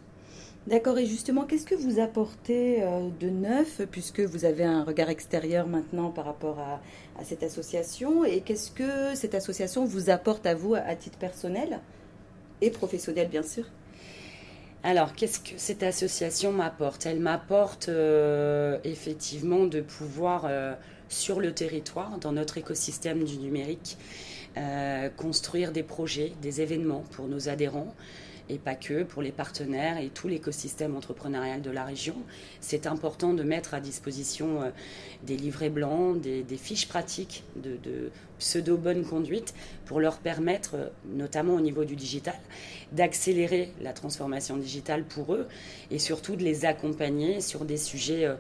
D'accord, 0.67 0.99
et 0.99 1.07
justement, 1.07 1.45
qu'est-ce 1.45 1.65
que 1.65 1.75
vous 1.75 1.99
apportez 1.99 2.83
euh, 2.83 3.09
de 3.21 3.31
neuf, 3.31 3.81
puisque 3.91 4.21
vous 4.21 4.45
avez 4.45 4.65
un 4.65 4.85
regard 4.85 5.09
extérieur 5.09 5.67
maintenant 5.67 6.11
par 6.11 6.27
rapport 6.27 6.59
à, 6.59 6.81
cette 7.25 7.43
association, 7.43 8.25
et 8.25 8.43
qu'est-ce 8.43 8.71
que 8.71 9.15
cette 9.15 9.35
association 9.35 9.87
vous 9.87 10.11
apporte 10.11 10.47
à 10.47 10.55
vous 10.55 10.75
à 10.75 10.95
titre 10.95 11.19
personnel? 11.19 11.81
Et 12.61 12.71
professionnel, 12.71 13.29
bien 13.29 13.43
sûr. 13.43 13.65
Alors, 14.83 15.13
qu'est-ce 15.13 15.41
que 15.41 15.51
cette 15.57 15.83
association 15.83 16.53
m'apporte? 16.53 17.05
Elle 17.07 17.19
m'apporte 17.19 17.89
euh, 17.89 18.79
effectivement 18.85 19.67
de 19.67 19.81
pouvoir, 19.81 20.45
euh, 20.49 20.75
sur 21.09 21.41
le 21.41 21.53
territoire, 21.53 22.19
dans 22.19 22.33
notre 22.33 22.59
écosystème 22.59 23.25
du 23.25 23.39
numérique, 23.39 23.97
euh, 24.57 25.09
construire 25.11 25.73
des 25.73 25.83
projets, 25.83 26.33
des 26.43 26.61
événements 26.61 27.05
pour 27.11 27.27
nos 27.27 27.49
adhérents 27.49 27.93
et 28.49 28.59
pas 28.59 28.75
que 28.75 29.03
pour 29.03 29.23
les 29.23 29.33
partenaires 29.33 29.99
et 29.99 30.09
tout 30.09 30.29
l'écosystème 30.29 30.97
entrepreneurial 30.97 31.63
de 31.63 31.71
la 31.71 31.85
région. 31.85 32.17
C'est 32.61 32.87
important 32.87 33.35
de 33.35 33.43
mettre 33.43 33.75
à 33.75 33.81
disposition 33.81 34.63
euh, 34.63 34.71
des 35.23 35.37
livrets 35.37 35.71
blancs, 35.71 36.21
des, 36.21 36.45
fiches 36.57 36.89
pratiques 36.89 37.45
de, 37.57 38.11
pseudo-bonne 38.39 39.05
conduite 39.05 39.55
pour 39.85 40.01
leur 40.01 40.19
permettre, 40.19 40.75
euh, 40.75 40.89
notamment 41.13 41.55
au 41.55 41.61
niveau 41.61 41.85
du 41.85 41.97
digital, 41.97 42.39
d'accélérer 42.93 43.73
la 43.81 43.93
transformation 43.93 44.57
digitale 44.57 45.05
pour 45.05 45.35
eux 45.35 45.47
et 45.91 45.99
surtout 45.99 46.37
de 46.37 46.45
les 46.45 46.65
accompagner 46.65 47.41
sur 47.41 47.65
des 47.65 47.77
sujets 47.77 48.25
euh, 48.25 48.35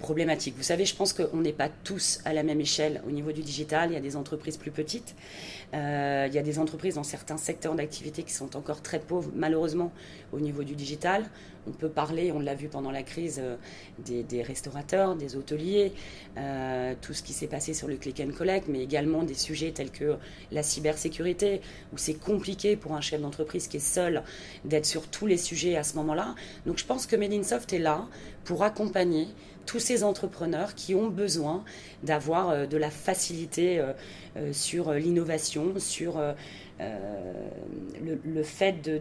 Vous 0.00 0.62
savez, 0.62 0.84
je 0.84 0.94
pense 0.94 1.12
qu'on 1.12 1.40
n'est 1.40 1.52
pas 1.52 1.68
tous 1.68 2.20
à 2.24 2.32
la 2.32 2.42
même 2.42 2.60
échelle 2.60 3.02
au 3.06 3.10
niveau 3.10 3.32
du 3.32 3.42
digital. 3.42 3.90
Il 3.90 3.94
y 3.94 3.96
a 3.96 4.00
des 4.00 4.16
entreprises 4.16 4.56
plus 4.56 4.70
petites. 4.70 5.14
Euh, 5.74 6.26
il 6.28 6.34
y 6.34 6.38
a 6.38 6.42
des 6.42 6.58
entreprises 6.58 6.94
dans 6.94 7.02
certains 7.02 7.36
secteurs 7.36 7.74
d'activité 7.74 8.22
qui 8.22 8.32
sont 8.32 8.56
encore 8.56 8.82
très 8.82 9.00
pauvres, 9.00 9.30
malheureusement, 9.34 9.92
au 10.32 10.40
niveau 10.40 10.62
du 10.62 10.74
digital. 10.74 11.24
On 11.66 11.72
peut 11.72 11.88
parler, 11.88 12.32
on 12.32 12.40
l'a 12.40 12.54
vu 12.54 12.68
pendant 12.68 12.90
la 12.90 13.02
crise, 13.02 13.42
des, 13.98 14.42
restaurateurs, 14.42 15.16
des 15.16 15.36
hôteliers, 15.36 15.92
tout 17.00 17.12
ce 17.12 17.22
qui 17.22 17.32
s'est 17.32 17.46
passé 17.46 17.74
sur 17.74 17.88
le 17.88 17.96
click 17.96 18.20
and 18.20 18.32
collect, 18.36 18.68
mais 18.68 18.82
également 18.82 19.22
des 19.22 19.34
sujets 19.34 19.72
tels 19.72 19.90
que 19.90 20.16
la 20.52 20.62
cybersécurité, 20.62 21.60
où 21.92 21.98
c'est 21.98 22.14
compliqué 22.14 22.76
pour 22.76 22.94
un 22.94 23.00
chef 23.00 23.20
d'entreprise 23.20 23.68
qui 23.68 23.78
est 23.78 23.80
seul 23.80 24.22
d'être 24.64 24.86
sur 24.86 25.08
tous 25.08 25.26
les 25.26 25.38
sujets 25.38 25.76
à 25.76 25.82
ce 25.82 25.96
moment-là. 25.96 26.34
Donc 26.66 26.78
je 26.78 26.86
pense 26.86 27.06
que 27.06 27.16
Medinsoft 27.16 27.72
est 27.72 27.78
là 27.78 28.06
pour 28.44 28.62
accompagner 28.62 29.28
tous 29.66 29.80
ces 29.80 30.04
entrepreneurs 30.04 30.74
qui 30.74 30.94
ont 30.94 31.08
besoin 31.08 31.64
d'avoir 32.02 32.50
euh, 32.50 32.66
de 32.66 32.76
la 32.76 32.90
facilité 32.90 33.78
euh, 33.78 33.92
euh, 34.36 34.52
sur 34.52 34.92
l'innovation, 34.92 35.74
sur 35.78 36.22
le, 36.78 38.42
fait 38.42 38.82
de, 38.82 39.00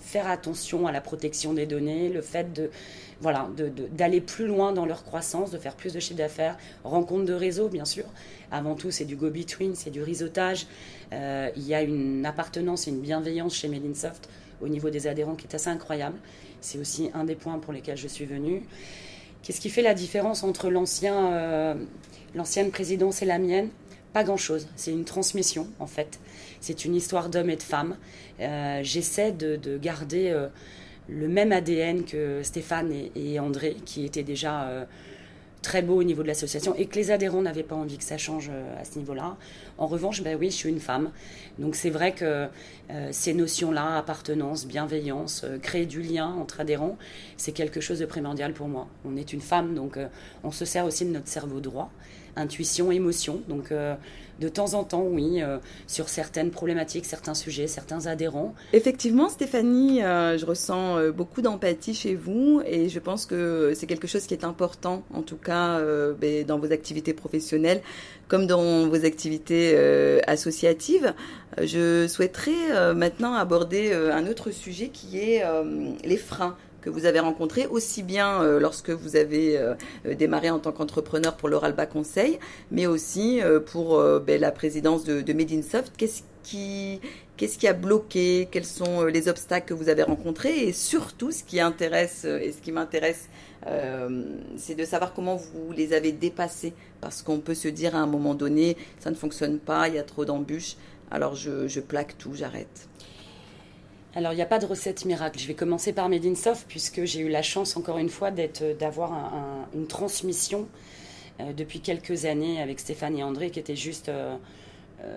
faire 0.00 0.28
attention 0.28 0.86
à 0.86 0.92
la 0.92 1.00
protection 1.00 1.54
des 1.54 1.66
données, 1.66 2.08
le 2.08 2.20
fait 2.20 2.52
de 2.52 2.70
voilà 3.20 3.48
d'aller 3.92 4.20
plus 4.20 4.46
loin 4.46 4.72
dans 4.72 4.86
leur 4.86 5.04
croissance, 5.04 5.50
de 5.50 5.58
faire 5.58 5.74
plus 5.74 5.92
de 5.92 6.00
chiffre 6.00 6.18
d'affaires, 6.18 6.56
rencontre 6.84 7.24
de 7.24 7.32
réseau 7.32 7.68
bien 7.68 7.84
sûr. 7.84 8.04
Avant 8.50 8.74
tout, 8.74 8.90
c'est 8.90 9.04
du 9.04 9.16
go-between, 9.16 9.74
c'est 9.74 9.90
du 9.90 10.02
réseautage. 10.02 10.66
il 11.12 11.66
y 11.66 11.74
a 11.74 11.82
une 11.82 12.24
appartenance 12.26 12.86
et 12.86 12.90
une 12.90 13.00
bienveillance 13.00 13.54
chez 13.54 13.68
Medinsoft 13.68 14.28
au 14.60 14.68
niveau 14.68 14.90
des 14.90 15.06
adhérents 15.06 15.34
qui 15.34 15.46
est 15.46 15.54
assez 15.54 15.70
incroyable. 15.70 16.18
C'est 16.60 16.78
aussi 16.78 17.10
un 17.14 17.24
des 17.24 17.34
points 17.34 17.58
pour 17.58 17.72
lesquels 17.72 17.96
je 17.96 18.08
suis 18.08 18.24
venue. 18.24 18.62
Qu'est-ce 19.42 19.60
qui 19.60 19.70
fait 19.70 19.82
la 19.82 19.94
différence 19.94 20.42
entre 20.42 20.70
euh, 20.70 21.74
l'ancienne 22.34 22.70
présidence 22.70 23.22
et 23.22 23.24
la 23.24 23.38
mienne? 23.38 23.68
Pas 24.12 24.24
grand-chose. 24.24 24.66
C'est 24.76 24.90
une 24.90 25.04
transmission, 25.04 25.68
en 25.78 25.86
fait. 25.86 26.18
C'est 26.60 26.84
une 26.84 26.94
histoire 26.94 27.28
d'hommes 27.28 27.50
et 27.50 27.56
de 27.56 27.62
femmes. 27.62 27.96
Euh, 28.40 28.80
j'essaie 28.82 29.32
de, 29.32 29.78
garder 29.78 30.30
euh, 30.30 30.48
le 31.08 31.28
même 31.28 31.52
ADN 31.52 32.04
que 32.04 32.42
Stéphane 32.42 32.92
et, 33.14 33.40
André, 33.40 33.76
qui 33.84 34.04
étaient 34.04 34.22
déjà 34.22 34.86
très 35.62 35.82
beaux 35.82 35.96
au 35.96 36.04
niveau 36.04 36.22
de 36.22 36.28
l'association, 36.28 36.74
et 36.76 36.86
que 36.86 36.94
les 36.94 37.10
adhérents 37.10 37.42
n'avaient 37.42 37.62
pas 37.62 37.74
envie 37.74 37.98
que 37.98 38.04
ça 38.04 38.18
change 38.18 38.50
à 38.78 38.84
ce 38.84 38.98
niveau-là. 38.98 39.36
En 39.76 39.86
revanche, 39.86 40.22
ben 40.22 40.36
oui, 40.38 40.50
je 40.50 40.56
suis 40.56 40.68
une 40.68 40.80
femme. 40.80 41.10
Donc 41.58 41.74
c'est 41.74 41.90
vrai 41.90 42.12
que 42.12 42.48
euh, 42.90 43.08
ces 43.10 43.34
notions-là, 43.34 43.98
appartenance, 43.98 44.66
bienveillance, 44.66 45.42
euh, 45.44 45.58
créer 45.58 45.86
du 45.86 46.00
lien 46.00 46.26
entre 46.26 46.60
adhérents, 46.60 46.96
c'est 47.36 47.52
quelque 47.52 47.80
chose 47.80 47.98
de 47.98 48.06
primordial 48.06 48.52
pour 48.52 48.68
moi. 48.68 48.88
On 49.04 49.16
est 49.16 49.32
une 49.32 49.40
femme, 49.40 49.74
donc 49.74 49.96
euh, 49.96 50.06
on 50.44 50.50
se 50.50 50.64
sert 50.64 50.84
aussi 50.84 51.04
de 51.04 51.10
notre 51.10 51.28
cerveau 51.28 51.60
droit, 51.60 51.90
intuition, 52.38 52.90
émotion. 52.90 53.42
Donc 53.48 53.72
de 54.40 54.48
temps 54.48 54.74
en 54.74 54.84
temps, 54.84 55.02
oui, 55.02 55.40
sur 55.86 56.08
certaines 56.08 56.50
problématiques, 56.50 57.04
certains 57.04 57.34
sujets, 57.34 57.66
certains 57.66 58.06
adhérents. 58.06 58.54
Effectivement, 58.72 59.28
Stéphanie, 59.28 59.98
je 60.00 60.44
ressens 60.46 61.10
beaucoup 61.10 61.42
d'empathie 61.42 61.94
chez 61.94 62.14
vous 62.14 62.62
et 62.64 62.88
je 62.88 62.98
pense 63.00 63.26
que 63.26 63.72
c'est 63.74 63.86
quelque 63.86 64.06
chose 64.06 64.26
qui 64.26 64.34
est 64.34 64.44
important, 64.44 65.02
en 65.12 65.22
tout 65.22 65.36
cas 65.36 65.80
ben, 66.20 66.44
dans 66.46 66.58
vos 66.58 66.72
activités 66.72 67.14
professionnelles 67.14 67.82
comme 68.28 68.46
dans 68.46 68.86
vos 68.88 69.04
activités 69.04 69.76
associatives. 70.26 71.14
Je 71.62 72.06
souhaiterais 72.06 72.70
euh, 72.70 72.94
maintenant 72.94 73.34
aborder 73.34 73.90
euh, 73.92 74.14
un 74.14 74.26
autre 74.26 74.50
sujet 74.50 74.88
qui 74.88 75.18
est 75.18 75.44
euh, 75.44 75.90
les 76.04 76.16
freins 76.16 76.56
que 76.80 76.90
vous 76.90 77.06
avez 77.06 77.20
rencontrés, 77.20 77.66
aussi 77.66 78.02
bien 78.02 78.42
lorsque 78.58 78.90
vous 78.90 79.16
avez 79.16 79.60
démarré 80.16 80.50
en 80.50 80.58
tant 80.58 80.72
qu'entrepreneur 80.72 81.36
pour 81.36 81.48
l'Oralba 81.48 81.86
Conseil, 81.86 82.38
mais 82.70 82.86
aussi 82.86 83.40
pour 83.66 84.02
ben, 84.20 84.40
la 84.40 84.52
présidence 84.52 85.04
de, 85.04 85.20
de 85.20 85.32
Medinsoft. 85.32 85.92
Qu'est-ce 85.96 86.22
qui, 86.44 87.00
qu'est-ce 87.36 87.58
qui 87.58 87.66
a 87.66 87.72
bloqué? 87.72 88.48
Quels 88.50 88.64
sont 88.64 89.04
les 89.04 89.28
obstacles 89.28 89.66
que 89.68 89.74
vous 89.74 89.88
avez 89.88 90.02
rencontrés? 90.02 90.68
Et 90.68 90.72
surtout, 90.72 91.32
ce 91.32 91.42
qui 91.42 91.60
intéresse 91.60 92.24
et 92.24 92.52
ce 92.52 92.58
qui 92.58 92.72
m'intéresse, 92.72 93.28
c'est 94.56 94.74
de 94.74 94.84
savoir 94.84 95.14
comment 95.14 95.36
vous 95.36 95.72
les 95.72 95.92
avez 95.92 96.12
dépassés. 96.12 96.72
Parce 97.00 97.22
qu'on 97.22 97.38
peut 97.38 97.54
se 97.54 97.68
dire 97.68 97.94
à 97.94 97.98
un 97.98 98.06
moment 98.06 98.34
donné, 98.34 98.76
ça 98.98 99.10
ne 99.10 99.14
fonctionne 99.16 99.58
pas, 99.58 99.88
il 99.88 99.94
y 99.94 99.98
a 99.98 100.02
trop 100.02 100.24
d'embûches. 100.24 100.76
Alors 101.10 101.34
je, 101.34 101.80
plaque 101.80 102.16
tout, 102.18 102.34
j'arrête. 102.34 102.88
Alors 104.14 104.32
il 104.32 104.36
n'y 104.36 104.42
a 104.42 104.46
pas 104.46 104.58
de 104.58 104.66
recette 104.66 105.04
miracle. 105.04 105.38
Je 105.38 105.46
vais 105.46 105.54
commencer 105.54 105.92
par 105.92 106.08
Medinsoft 106.08 106.64
puisque 106.68 107.04
j'ai 107.04 107.20
eu 107.20 107.28
la 107.28 107.42
chance 107.42 107.76
encore 107.76 107.98
une 107.98 108.08
fois 108.08 108.30
d'avoir 108.30 109.12
une 109.74 109.86
transmission 109.86 110.66
euh, 111.40 111.52
depuis 111.52 111.80
quelques 111.80 112.24
années 112.24 112.60
avec 112.60 112.80
Stéphane 112.80 113.18
et 113.18 113.22
André 113.22 113.50
qui 113.50 113.58
était 113.60 113.76
juste 113.76 114.08
euh, 114.08 114.36
euh, 115.04 115.16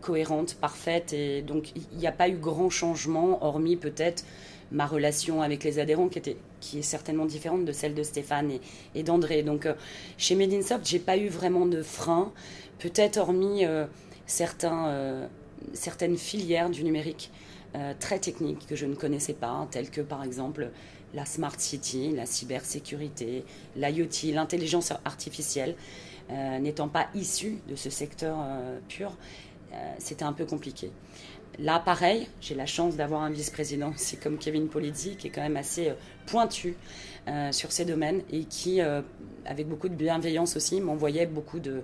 cohérente, 0.00 0.54
parfaite. 0.54 1.12
Et 1.12 1.42
donc 1.42 1.72
il 1.76 1.98
n'y 1.98 2.08
a 2.08 2.12
pas 2.12 2.28
eu 2.28 2.36
grand 2.36 2.70
changement 2.70 3.44
hormis 3.44 3.76
peut-être 3.76 4.24
ma 4.72 4.86
relation 4.86 5.40
avec 5.40 5.62
les 5.62 5.78
adhérents 5.78 6.08
qui, 6.08 6.18
était, 6.18 6.36
qui 6.60 6.80
est 6.80 6.82
certainement 6.82 7.26
différente 7.26 7.64
de 7.64 7.72
celle 7.72 7.94
de 7.94 8.02
Stéphane 8.02 8.50
et, 8.96 9.02
d'André. 9.04 9.44
Donc 9.44 9.68
chez 10.18 10.34
Medinsoft, 10.34 10.84
j'ai 10.84 10.98
pas 10.98 11.16
eu 11.16 11.28
vraiment 11.28 11.66
de 11.66 11.82
frein, 11.82 12.32
peut-être 12.80 13.18
hormis 13.18 13.64
euh, 13.64 13.86
certaines 15.72 16.16
filières 16.16 16.70
du 16.70 16.82
numérique 16.82 17.30
euh, 17.30 17.53
très 17.98 18.18
techniques 18.18 18.66
que 18.66 18.76
je 18.76 18.86
ne 18.86 18.94
connaissais 18.94 19.32
pas, 19.32 19.66
telles 19.70 19.90
que 19.90 20.00
par 20.00 20.22
exemple 20.22 20.70
la 21.14 21.24
smart 21.24 21.54
city, 21.58 22.10
la 22.10 22.26
cybersécurité, 22.26 23.44
l'IoT, 23.76 24.32
l'intelligence 24.32 24.92
artificielle, 25.04 25.76
euh, 26.30 26.58
n'étant 26.58 26.88
pas 26.88 27.08
issus 27.14 27.58
de 27.68 27.76
ce 27.76 27.90
secteur 27.90 28.36
pur, 28.88 29.16
c'était 29.98 30.24
un 30.24 30.32
peu 30.32 30.44
compliqué. 30.44 30.92
Là, 31.58 31.80
pareil, 31.80 32.28
j'ai 32.40 32.54
la 32.54 32.66
chance 32.66 32.94
d'avoir 32.94 33.22
un 33.22 33.30
vice-président, 33.30 33.92
c'est 33.96 34.20
comme 34.20 34.38
Kevin 34.38 34.68
Polizzi, 34.68 35.16
qui 35.16 35.26
est 35.26 35.30
quand 35.30 35.42
même 35.42 35.56
assez 35.56 35.92
pointu 36.26 36.76
sur 37.50 37.72
ces 37.72 37.84
domaines 37.84 38.22
et 38.30 38.44
qui, 38.44 38.80
avec 38.80 39.68
beaucoup 39.68 39.88
de 39.88 39.94
bienveillance 39.94 40.56
aussi, 40.56 40.80
m'envoyait 40.80 41.26
beaucoup 41.26 41.58
de, 41.58 41.82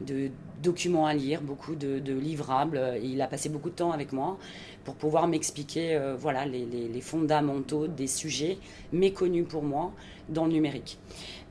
de 0.00 0.30
documents 0.62 1.06
à 1.06 1.14
lire, 1.14 1.40
beaucoup 1.42 1.74
de, 1.74 2.12
livrables. 2.12 2.98
il 3.02 3.20
a 3.20 3.26
passé 3.26 3.48
beaucoup 3.48 3.70
de 3.70 3.74
temps 3.74 3.92
avec 3.92 4.12
moi 4.12 4.38
pour 4.84 4.94
pouvoir 4.94 5.26
m'expliquer 5.26 5.94
euh, 5.94 6.16
voilà, 6.16 6.46
les, 6.46 7.00
fondamentaux 7.00 7.86
des 7.86 8.06
sujets 8.06 8.58
méconnus 8.92 9.46
pour 9.48 9.62
moi 9.62 9.92
dans 10.28 10.46
le 10.46 10.52
numérique. 10.52 10.98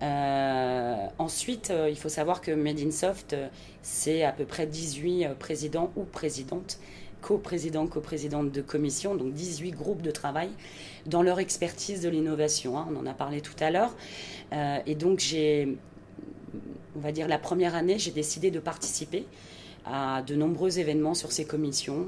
Euh, 0.02 0.96
ensuite, 1.20 1.70
euh, 1.70 1.90
il 1.90 1.98
faut 1.98 2.10
savoir 2.10 2.42
que 2.42 2.52
Made 2.52 2.80
in 2.80 2.92
Soft, 2.92 3.36
c'est 3.82 4.24
à 4.24 4.32
peu 4.32 4.46
près 4.46 4.66
18 4.66 5.30
présidents 5.40 5.92
ou 5.96 6.04
présidentes 6.04 6.80
co-présidents, 7.22 7.88
co-présidentes 7.88 8.52
de 8.52 8.62
commission, 8.62 9.16
donc 9.16 9.34
18 9.34 9.72
groupes 9.72 10.02
de 10.02 10.12
travail 10.12 10.50
dans 11.06 11.22
leur 11.22 11.40
expertise 11.40 12.02
de 12.02 12.10
l'innovation. 12.10 12.78
Hein. 12.78 12.88
on 12.92 12.98
en 12.98 13.06
a 13.06 13.14
parlé 13.14 13.40
tout 13.40 13.56
à 13.62 13.72
l'heure. 13.72 13.96
et 14.86 14.96
donc 14.96 15.20
j'ai 15.20 15.78
on 16.96 17.00
va 17.00 17.12
dire, 17.12 17.28
la 17.28 17.40
première 17.40 17.76
année, 17.76 17.98
j'ai 17.98 18.12
décidé 18.12 18.52
de 18.52 18.60
participer 18.60 19.26
à 19.86 20.22
de 20.22 20.36
nombreux 20.36 20.80
événements 20.80 21.14
sur 21.14 21.32
ces 21.32 21.46
commissions, 21.46 22.08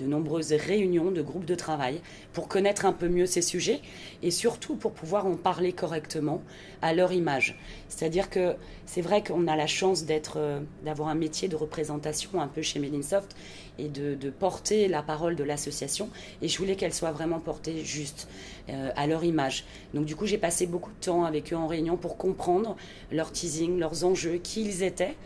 nombreuses 0.00 0.52
réunions 0.52 1.10
de 1.10 1.22
groupes 1.22 1.44
de 1.44 1.54
travail 1.54 2.00
pour 2.32 2.48
connaître 2.48 2.86
un 2.86 2.92
peu 2.92 3.08
mieux 3.08 3.26
ces 3.26 3.42
sujets 3.42 3.80
et 4.22 4.30
surtout 4.30 4.76
pour 4.76 4.92
pouvoir 4.92 5.26
en 5.26 5.36
parler 5.36 5.72
correctement 5.72 6.42
à 6.80 6.94
leur 6.94 7.12
image. 7.12 7.58
C'est-à-dire 7.88 8.30
que 8.30 8.56
c'est 8.86 9.00
vrai 9.00 9.22
qu'on 9.22 9.46
a 9.46 9.56
la 9.56 9.66
chance 9.66 10.04
d'être, 10.04 10.34
euh, 10.38 10.60
d'avoir 10.84 11.08
un 11.08 11.14
métier 11.14 11.48
de 11.48 11.56
représentation 11.56 12.40
un 12.40 12.48
peu 12.48 12.62
chez 12.62 12.78
Medinsoft 12.78 13.36
et 13.78 13.88
de, 13.88 14.30
porter 14.30 14.88
la 14.88 15.02
parole 15.02 15.36
de 15.36 15.44
l'association 15.44 16.08
et 16.40 16.48
je 16.48 16.58
voulais 16.58 16.76
qu'elle 16.76 16.92
soit 16.92 17.12
vraiment 17.12 17.38
portée 17.38 17.84
juste 17.84 18.28
euh, 18.68 18.90
à 18.96 19.06
leur 19.06 19.24
image. 19.24 19.64
Donc 19.94 20.04
du 20.04 20.16
coup 20.16 20.26
j'ai 20.26 20.38
passé 20.38 20.66
beaucoup 20.66 20.90
de 20.90 21.04
temps 21.04 21.24
avec 21.24 21.52
eux 21.52 21.56
en 21.56 21.66
réunion 21.66 21.96
pour 21.96 22.16
comprendre 22.16 22.76
leur 23.10 23.30
teasing, 23.30 23.78
leurs 23.78 24.04
enjeux, 24.04 24.38
qui 24.42 24.62
ils 24.64 24.82
étaient, 24.82 25.16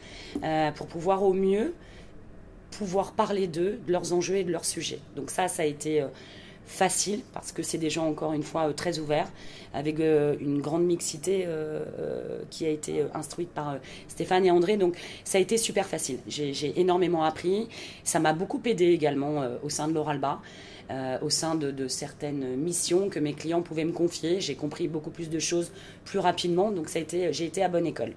euh, 0.42 0.70
pour 0.72 0.86
pouvoir 0.86 1.22
au 1.22 1.32
mieux 1.32 1.74
pouvoir 2.76 3.12
parler 3.12 3.46
d'eux, 3.46 3.78
de 3.86 3.92
leurs 3.92 4.12
enjeux 4.12 4.36
et 4.36 4.44
de 4.44 4.52
leurs 4.52 4.64
sujets. 4.64 4.98
Donc 5.16 5.30
ça, 5.30 5.48
ça 5.48 5.62
a 5.62 5.66
été 5.66 6.02
euh, 6.02 6.08
facile 6.66 7.20
parce 7.32 7.52
que 7.52 7.62
c'est 7.62 7.78
des 7.78 7.88
gens 7.88 8.06
encore 8.06 8.34
une 8.34 8.42
fois 8.42 8.68
euh, 8.68 8.72
très 8.72 8.98
ouverts 8.98 9.30
avec 9.72 9.98
euh, 9.98 10.36
une 10.40 10.60
grande 10.60 10.84
mixité 10.84 11.46
qui 12.50 12.66
a 12.66 12.70
été 12.70 13.04
instruite 13.14 13.50
par 13.50 13.78
Stéphane 14.08 14.44
et 14.44 14.50
André. 14.50 14.76
Donc 14.76 14.96
ça 15.24 15.38
a 15.38 15.40
été 15.40 15.56
super 15.56 15.86
facile. 15.86 16.18
J'ai 16.26 16.78
énormément 16.78 17.24
appris. 17.24 17.68
Ça 18.04 18.20
m'a 18.20 18.32
beaucoup 18.32 18.60
aidé 18.64 18.86
également 18.86 19.42
au 19.62 19.68
sein 19.68 19.88
de 19.88 19.94
l'Oralba 19.94 20.40
au 21.20 21.30
sein 21.30 21.56
de, 21.56 21.72
de, 21.72 21.88
certaines 21.88 22.54
missions 22.54 23.08
que 23.08 23.18
mes 23.18 23.34
clients 23.34 23.60
pouvaient 23.60 23.84
me 23.84 23.92
confier. 23.92 24.40
J'ai 24.40 24.54
compris 24.54 24.86
beaucoup 24.86 25.10
plus 25.10 25.28
de 25.28 25.38
choses 25.40 25.72
plus 26.04 26.20
rapidement. 26.20 26.70
Donc 26.70 26.88
ça 26.88 27.00
a 27.00 27.02
été 27.02 27.32
j'ai 27.32 27.44
été 27.44 27.62
à 27.62 27.68
bonne 27.68 27.86
école. 27.86 28.12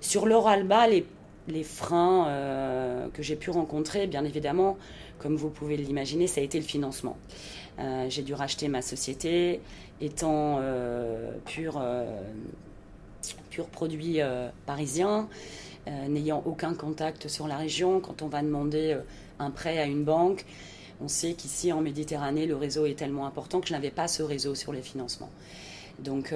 Sur 0.00 0.26
l'Oralba 0.26 0.86
les 0.86 1.04
les 1.48 1.64
freins 1.64 2.28
euh, 2.28 3.08
que 3.12 3.22
j'ai 3.22 3.36
pu 3.36 3.50
rencontrer, 3.50 4.06
bien 4.06 4.24
évidemment, 4.24 4.76
comme 5.18 5.36
vous 5.36 5.50
pouvez 5.50 5.76
l'imaginer, 5.76 6.26
ça 6.26 6.40
a 6.40 6.44
été 6.44 6.58
le 6.58 6.64
financement. 6.64 7.16
Euh, 7.78 8.06
j'ai 8.08 8.22
dû 8.22 8.34
racheter 8.34 8.68
ma 8.68 8.82
société, 8.82 9.60
étant 10.00 10.58
euh, 10.60 11.32
pur, 11.46 11.82
pur 13.50 13.66
produit 13.66 14.20
parisien, 14.66 15.28
n'ayant 16.08 16.42
aucun 16.44 16.74
contact 16.74 17.28
sur 17.28 17.48
la 17.48 17.56
région. 17.56 18.00
Quand 18.00 18.22
on 18.22 18.28
va 18.28 18.42
demander 18.42 18.96
un 19.38 19.50
prêt 19.50 19.78
à 19.78 19.86
une 19.86 20.04
banque, 20.04 20.44
On 21.00 21.06
sait 21.06 21.34
qu'ici 21.34 21.72
en 21.72 21.80
Méditerranée, 21.80 22.46
le 22.46 22.56
réseau 22.56 22.84
est 22.84 22.98
tellement 22.98 23.24
important 23.24 23.60
que 23.60 23.68
je 23.68 23.72
n'avais 23.72 23.92
pas 23.92 24.08
ce 24.08 24.24
réseau 24.24 24.56
sur 24.56 24.72
les 24.72 24.82
financements. 24.82 25.30
Donc 26.00 26.34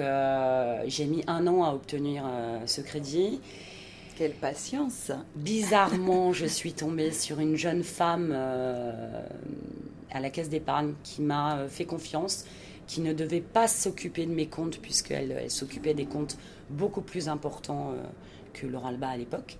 j'ai 0.87 1.05
mis 1.05 1.23
un 1.27 1.45
an 1.47 1.65
à 1.65 1.73
obtenir 1.73 2.23
ce 2.65 2.79
crédit. 2.79 3.41
Quelle 4.17 4.33
patience 4.33 5.11
Bizarrement, 5.35 6.33
je 6.33 6.45
suis 6.45 6.73
tombée 6.73 7.11
sur 7.11 7.39
une 7.39 7.55
jeune 7.55 7.83
femme 7.83 8.31
à 10.11 10.19
la 10.19 10.29
caisse 10.29 10.49
d'épargne 10.49 10.93
qui 11.03 11.21
m'a 11.21 11.67
fait 11.67 11.85
confiance, 11.85 12.45
qui 12.87 13.01
ne 13.01 13.13
devait 13.13 13.41
pas 13.41 13.67
s'occuper 13.67 14.25
de 14.25 14.33
mes 14.33 14.47
comptes 14.47 14.79
puisqu'elle 14.79 15.31
elle, 15.31 15.51
s'occupait 15.51 15.93
des 15.93 16.05
comptes 16.05 16.37
beaucoup 16.69 17.01
plus 17.01 17.29
importants 17.29 17.91
euh, 17.91 18.03
que 18.53 18.67
l'Oralba 18.67 19.09
à 19.09 19.17
l'époque. 19.17 19.57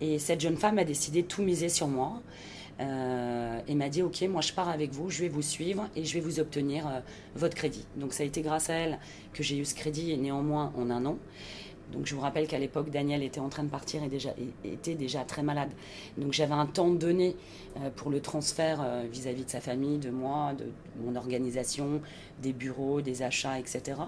Et 0.00 0.18
cette 0.18 0.40
jeune 0.40 0.56
femme 0.56 0.78
a 0.78 0.84
décidé 0.84 1.22
de 1.22 1.26
tout 1.26 1.42
miser 1.42 1.68
sur 1.68 1.88
moi. 1.88 2.22
Euh, 2.80 3.60
et 3.68 3.74
m'a 3.74 3.90
dit 3.90 4.00
ok 4.00 4.22
moi 4.22 4.40
je 4.40 4.54
pars 4.54 4.70
avec 4.70 4.90
vous 4.90 5.10
je 5.10 5.20
vais 5.20 5.28
vous 5.28 5.42
suivre 5.42 5.86
et 5.96 6.06
je 6.06 6.14
vais 6.14 6.20
vous 6.20 6.40
obtenir 6.40 6.86
euh, 6.86 7.00
votre 7.34 7.54
crédit 7.54 7.84
donc 7.96 8.14
ça 8.14 8.22
a 8.22 8.26
été 8.26 8.40
grâce 8.40 8.70
à 8.70 8.72
elle 8.72 8.98
que 9.34 9.42
j'ai 9.42 9.58
eu 9.58 9.66
ce 9.66 9.74
crédit 9.74 10.12
et 10.12 10.16
néanmoins 10.16 10.72
en 10.78 10.88
un 10.88 11.04
an 11.04 11.18
donc 11.92 12.06
je 12.06 12.14
vous 12.14 12.20
rappelle 12.20 12.46
qu'à 12.46 12.58
l'époque, 12.58 12.90
Daniel 12.90 13.22
était 13.22 13.40
en 13.40 13.48
train 13.48 13.62
de 13.62 13.68
partir 13.68 14.02
et 14.02 14.08
déjà, 14.08 14.30
était 14.64 14.94
déjà 14.94 15.24
très 15.24 15.42
malade. 15.42 15.70
Donc 16.18 16.32
j'avais 16.32 16.54
un 16.54 16.66
temps 16.66 16.90
donné 16.90 17.36
euh, 17.76 17.90
pour 17.94 18.10
le 18.10 18.20
transfert 18.20 18.80
euh, 18.82 19.04
vis-à-vis 19.10 19.44
de 19.44 19.50
sa 19.50 19.60
famille, 19.60 19.98
de 19.98 20.10
moi, 20.10 20.52
de 20.54 20.66
mon 21.04 21.16
organisation, 21.16 22.00
des 22.42 22.52
bureaux, 22.52 23.00
des 23.00 23.22
achats, 23.22 23.58
etc. 23.58 24.00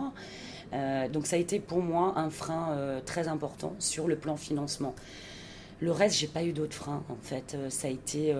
Euh, 0.72 1.08
donc 1.08 1.26
ça 1.26 1.36
a 1.36 1.38
été 1.38 1.60
pour 1.60 1.82
moi 1.82 2.14
un 2.16 2.30
frein 2.30 3.00
très 3.04 3.28
important 3.28 3.74
sur 3.78 4.08
le 4.08 4.16
plan 4.16 4.36
financement. 4.36 4.94
Le 5.80 5.90
reste, 5.90 6.16
j'ai 6.16 6.28
pas 6.28 6.44
eu 6.44 6.52
d'autres 6.52 6.76
freins 6.76 7.02
en 7.08 7.16
fait. 7.20 7.56
ça 7.68 7.88
a 7.88 7.90
été 7.90 8.34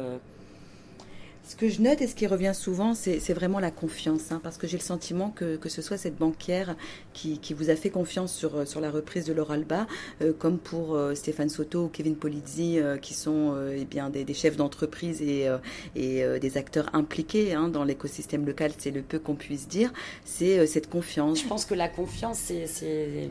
ce 1.45 1.57
que 1.57 1.69
je 1.69 1.83
note 1.83 2.01
et 2.01 2.07
ce 2.07 2.15
qui 2.15 2.27
revient 2.27 2.53
souvent, 2.55 2.95
c'est 2.95 3.33
vraiment 3.33 3.59
la 3.59 3.73
confiance, 3.73 4.31
hein, 4.31 4.41
parce 4.43 4.59
que 4.59 4.69
j'ai 4.69 4.77
le 4.77 4.83
sentiment 4.83 5.31
que, 5.31 5.57
que 5.57 5.69
ce 5.69 5.83
soit 5.83 5.97
cette 5.97 6.17
banquière 6.17 6.77
qui, 7.15 7.39
qui, 7.39 7.53
vous 7.53 7.69
a 7.69 7.75
fait 7.75 7.91
confiance 7.91 8.33
sur, 8.33 8.67
sur 8.67 8.81
la 8.81 8.91
reprise 8.91 9.25
de 9.25 9.33
l'Oralba, 9.33 9.87
euh, 10.21 10.33
comme 10.39 10.59
pour 10.59 10.95
euh, 10.95 11.15
Stéphane 11.15 11.49
Soto 11.49 11.85
ou 11.85 11.89
Kevin 11.89 12.15
Polizzi, 12.15 12.79
euh, 12.79 12.97
qui 12.97 13.15
sont 13.15 13.57
eh 13.77 13.85
bien 13.85 14.09
des, 14.09 14.25
des 14.25 14.35
chefs 14.35 14.57
d'entreprise 14.57 15.21
et, 15.21 15.49
et 15.97 16.25
des 16.39 16.57
acteurs 16.57 16.89
impliqués 16.95 17.55
hein, 17.55 17.69
dans 17.69 17.85
l'écosystème 17.85 18.47
local, 18.47 18.73
c'est 18.79 18.91
le 18.91 19.03
peu 19.03 19.19
qu'on 19.19 19.35
puisse 19.35 19.69
dire, 19.69 19.93
c'est 20.25 20.67
cette 20.67 20.89
confiance. 20.89 21.43
Je 21.43 21.49
pense 21.49 21.65
que 21.65 21.75
la 21.75 21.89
confiance, 21.89 22.39
c'est 22.39 23.29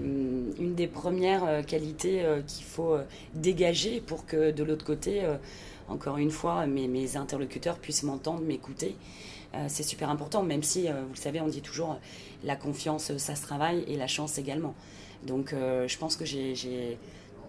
une 0.59 0.75
des 0.75 0.87
premières 0.87 1.65
qualités 1.65 2.23
qu'il 2.47 2.65
faut 2.65 2.97
dégager 3.33 4.01
pour 4.01 4.25
que 4.25 4.51
de 4.51 4.63
l'autre 4.63 4.85
côté 4.85 5.23
encore 5.91 6.17
une 6.17 6.31
fois, 6.31 6.65
mes, 6.65 7.17
interlocuteurs 7.17 7.77
puissent 7.77 8.03
m'entendre, 8.03 8.41
m'écouter. 8.41 8.95
Euh, 9.53 9.65
c'est 9.67 9.83
super 9.83 10.09
important, 10.09 10.43
même 10.43 10.63
si, 10.63 10.87
euh, 10.87 11.03
vous 11.03 11.13
le 11.13 11.19
savez, 11.19 11.41
on 11.41 11.47
dit 11.47 11.61
toujours, 11.61 11.99
la 12.43 12.55
confiance, 12.55 13.15
ça 13.17 13.35
se 13.35 13.41
travaille, 13.41 13.83
et 13.87 13.97
la 13.97 14.07
chance 14.07 14.37
également. 14.37 14.73
Donc 15.27 15.53
euh, 15.53 15.87
je 15.87 15.97
pense 15.97 16.15
que 16.15 16.25
j'ai, 16.25 16.97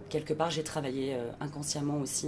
quelque 0.09 0.33
part, 0.33 0.51
j'ai 0.51 0.63
travaillé 0.63 1.17
inconsciemment 1.39 1.99
aussi 1.99 2.27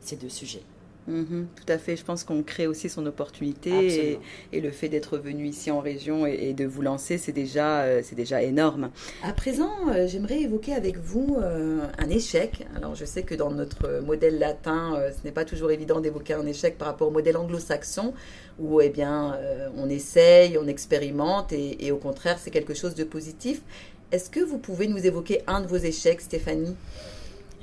ces 0.00 0.16
deux 0.16 0.30
sujets. 0.30 0.62
Mhm, 1.08 1.48
tout 1.56 1.72
à 1.72 1.78
fait. 1.78 1.96
Je 1.96 2.04
pense 2.04 2.22
qu'on 2.22 2.42
crée 2.42 2.66
aussi 2.66 2.90
son 2.90 3.06
opportunité 3.06 4.18
et, 4.52 4.60
le 4.60 4.70
fait 4.70 4.88
d'être 4.88 5.16
venu 5.16 5.46
ici 5.46 5.70
en 5.70 5.80
région 5.80 6.26
et, 6.26 6.52
de 6.52 6.66
vous 6.66 6.82
lancer, 6.82 7.16
c'est 7.16 7.32
déjà, 7.32 7.82
euh, 7.82 8.00
c'est 8.04 8.14
déjà 8.14 8.42
énorme. 8.42 8.90
À 9.22 9.32
présent, 9.32 9.72
euh, 9.90 10.06
j'aimerais 10.06 10.40
évoquer 10.40 10.74
avec 10.74 10.98
vous 10.98 11.38
euh, 11.40 11.80
un 11.98 12.10
échec. 12.10 12.66
Alors, 12.76 12.94
je 12.94 13.06
sais 13.06 13.22
que 13.22 13.34
dans 13.34 13.50
notre 13.50 14.00
modèle 14.04 14.38
latin, 14.38 15.00
ce 15.10 15.24
n'est 15.24 15.32
pas 15.32 15.44
toujours 15.44 15.70
évident 15.70 16.00
d'évoquer 16.00 16.34
un 16.34 16.46
échec 16.46 16.76
par 16.76 16.88
rapport 16.88 17.08
au 17.08 17.12
modèle 17.12 17.36
anglo-saxon 17.36 18.12
où, 18.58 18.80
eh 18.80 18.90
bien, 18.90 19.38
on 19.76 19.88
essaye, 19.88 20.58
on 20.58 20.66
expérimente 20.66 21.52
et, 21.52 21.86
et 21.86 21.92
au 21.92 21.96
contraire, 21.96 22.38
c'est 22.38 22.50
quelque 22.50 22.74
chose 22.74 22.94
de 22.94 23.04
positif. 23.04 23.62
Est-ce 24.12 24.30
que 24.30 24.40
vous 24.40 24.58
pouvez 24.58 24.88
nous 24.88 25.06
évoquer 25.06 25.42
un 25.46 25.60
de 25.60 25.66
vos 25.66 25.76
échecs, 25.76 26.20
Stéphanie? 26.20 26.76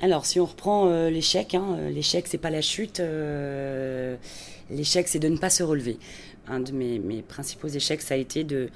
Alors, 0.02 0.26
si 0.26 0.38
on 0.40 0.44
reprend 0.44 0.88
euh, 0.88 1.08
l'échec, 1.08 1.54
hein, 1.54 1.76
euh, 1.78 1.90
l'échec, 1.90 2.26
c'est 2.28 2.38
pas 2.38 2.50
la 2.50 2.60
chute. 2.60 3.00
Euh, 3.00 4.16
l'échec, 4.70 5.08
c'est 5.08 5.18
de 5.18 5.28
ne 5.28 5.38
pas 5.38 5.48
se 5.48 5.62
relever. 5.62 5.98
Un 6.48 6.60
de 6.60 6.72
mes, 6.72 7.22
principaux 7.22 7.68
échecs, 7.68 8.02
ça 8.02 8.14
a 8.14 8.16
été 8.18 8.44
de, 8.44 8.68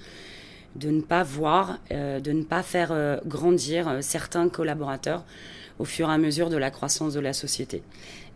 de 0.76 0.90
ne 0.90 1.02
pas 1.02 1.22
voir, 1.22 1.78
de 1.90 2.32
ne 2.32 2.42
pas 2.42 2.64
faire 2.64 3.20
grandir 3.26 3.98
certains 4.00 4.48
collaborateurs 4.48 5.24
au 5.80 5.84
fur 5.84 6.08
et 6.08 6.12
à 6.12 6.18
mesure 6.18 6.50
de 6.50 6.56
la 6.56 6.70
croissance 6.70 7.14
de 7.14 7.20
la 7.20 7.32
société. 7.32 7.82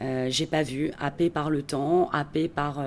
J'ai 0.00 0.46
pas 0.46 0.62
vu, 0.62 0.90
happé 0.98 1.30
par 1.30 1.50
le 1.50 1.62
temps, 1.62 2.10
happé 2.12 2.48
par 2.48 2.82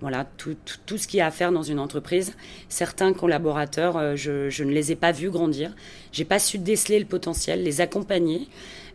voilà 0.00 0.24
tout, 0.36 0.56
tout, 0.86 0.96
ce 0.96 1.06
qu'il 1.06 1.18
y 1.18 1.20
a 1.20 1.26
à 1.26 1.30
faire 1.30 1.52
dans 1.52 1.62
une 1.62 1.78
entreprise. 1.78 2.34
Certains 2.68 3.12
collaborateurs, 3.12 4.16
je, 4.16 4.48
je, 4.48 4.64
ne 4.64 4.70
les 4.70 4.92
ai 4.92 4.96
pas 4.96 5.12
vus 5.12 5.30
grandir. 5.30 5.74
J'ai 6.10 6.24
pas 6.24 6.38
su 6.38 6.58
déceler 6.58 6.98
le 6.98 7.04
potentiel, 7.04 7.62
les 7.62 7.80
accompagner. 7.80 8.48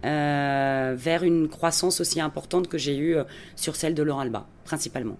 Euh, 0.05 0.95
vers 0.97 1.23
une 1.23 1.47
croissance 1.47 2.01
aussi 2.01 2.19
importante 2.19 2.67
que 2.67 2.77
j'ai 2.77 2.97
eue 2.97 3.15
euh, 3.15 3.23
sur 3.55 3.77
celle 3.77 3.95
de 3.95 4.03
l'Oralba, 4.03 4.45
principalement. 4.65 5.17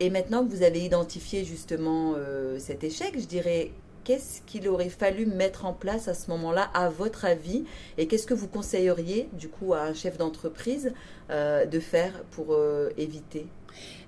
Et 0.00 0.10
maintenant 0.10 0.44
que 0.44 0.50
vous 0.50 0.64
avez 0.64 0.80
identifié 0.80 1.44
justement 1.44 2.14
euh, 2.16 2.58
cet 2.58 2.82
échec, 2.82 3.12
je 3.14 3.26
dirais, 3.26 3.70
qu'est-ce 4.04 4.42
qu'il 4.42 4.68
aurait 4.68 4.88
fallu 4.88 5.26
mettre 5.26 5.64
en 5.64 5.72
place 5.72 6.08
à 6.08 6.14
ce 6.14 6.30
moment-là, 6.30 6.70
à 6.74 6.88
votre 6.88 7.24
avis 7.24 7.64
Et 7.98 8.06
qu'est-ce 8.06 8.26
que 8.26 8.34
vous 8.34 8.48
conseilleriez, 8.48 9.28
du 9.32 9.48
coup, 9.48 9.74
à 9.74 9.82
un 9.82 9.94
chef 9.94 10.18
d'entreprise 10.18 10.92
de 11.30 11.80
faire 11.80 12.12
pour 12.30 12.56
éviter? 12.98 13.46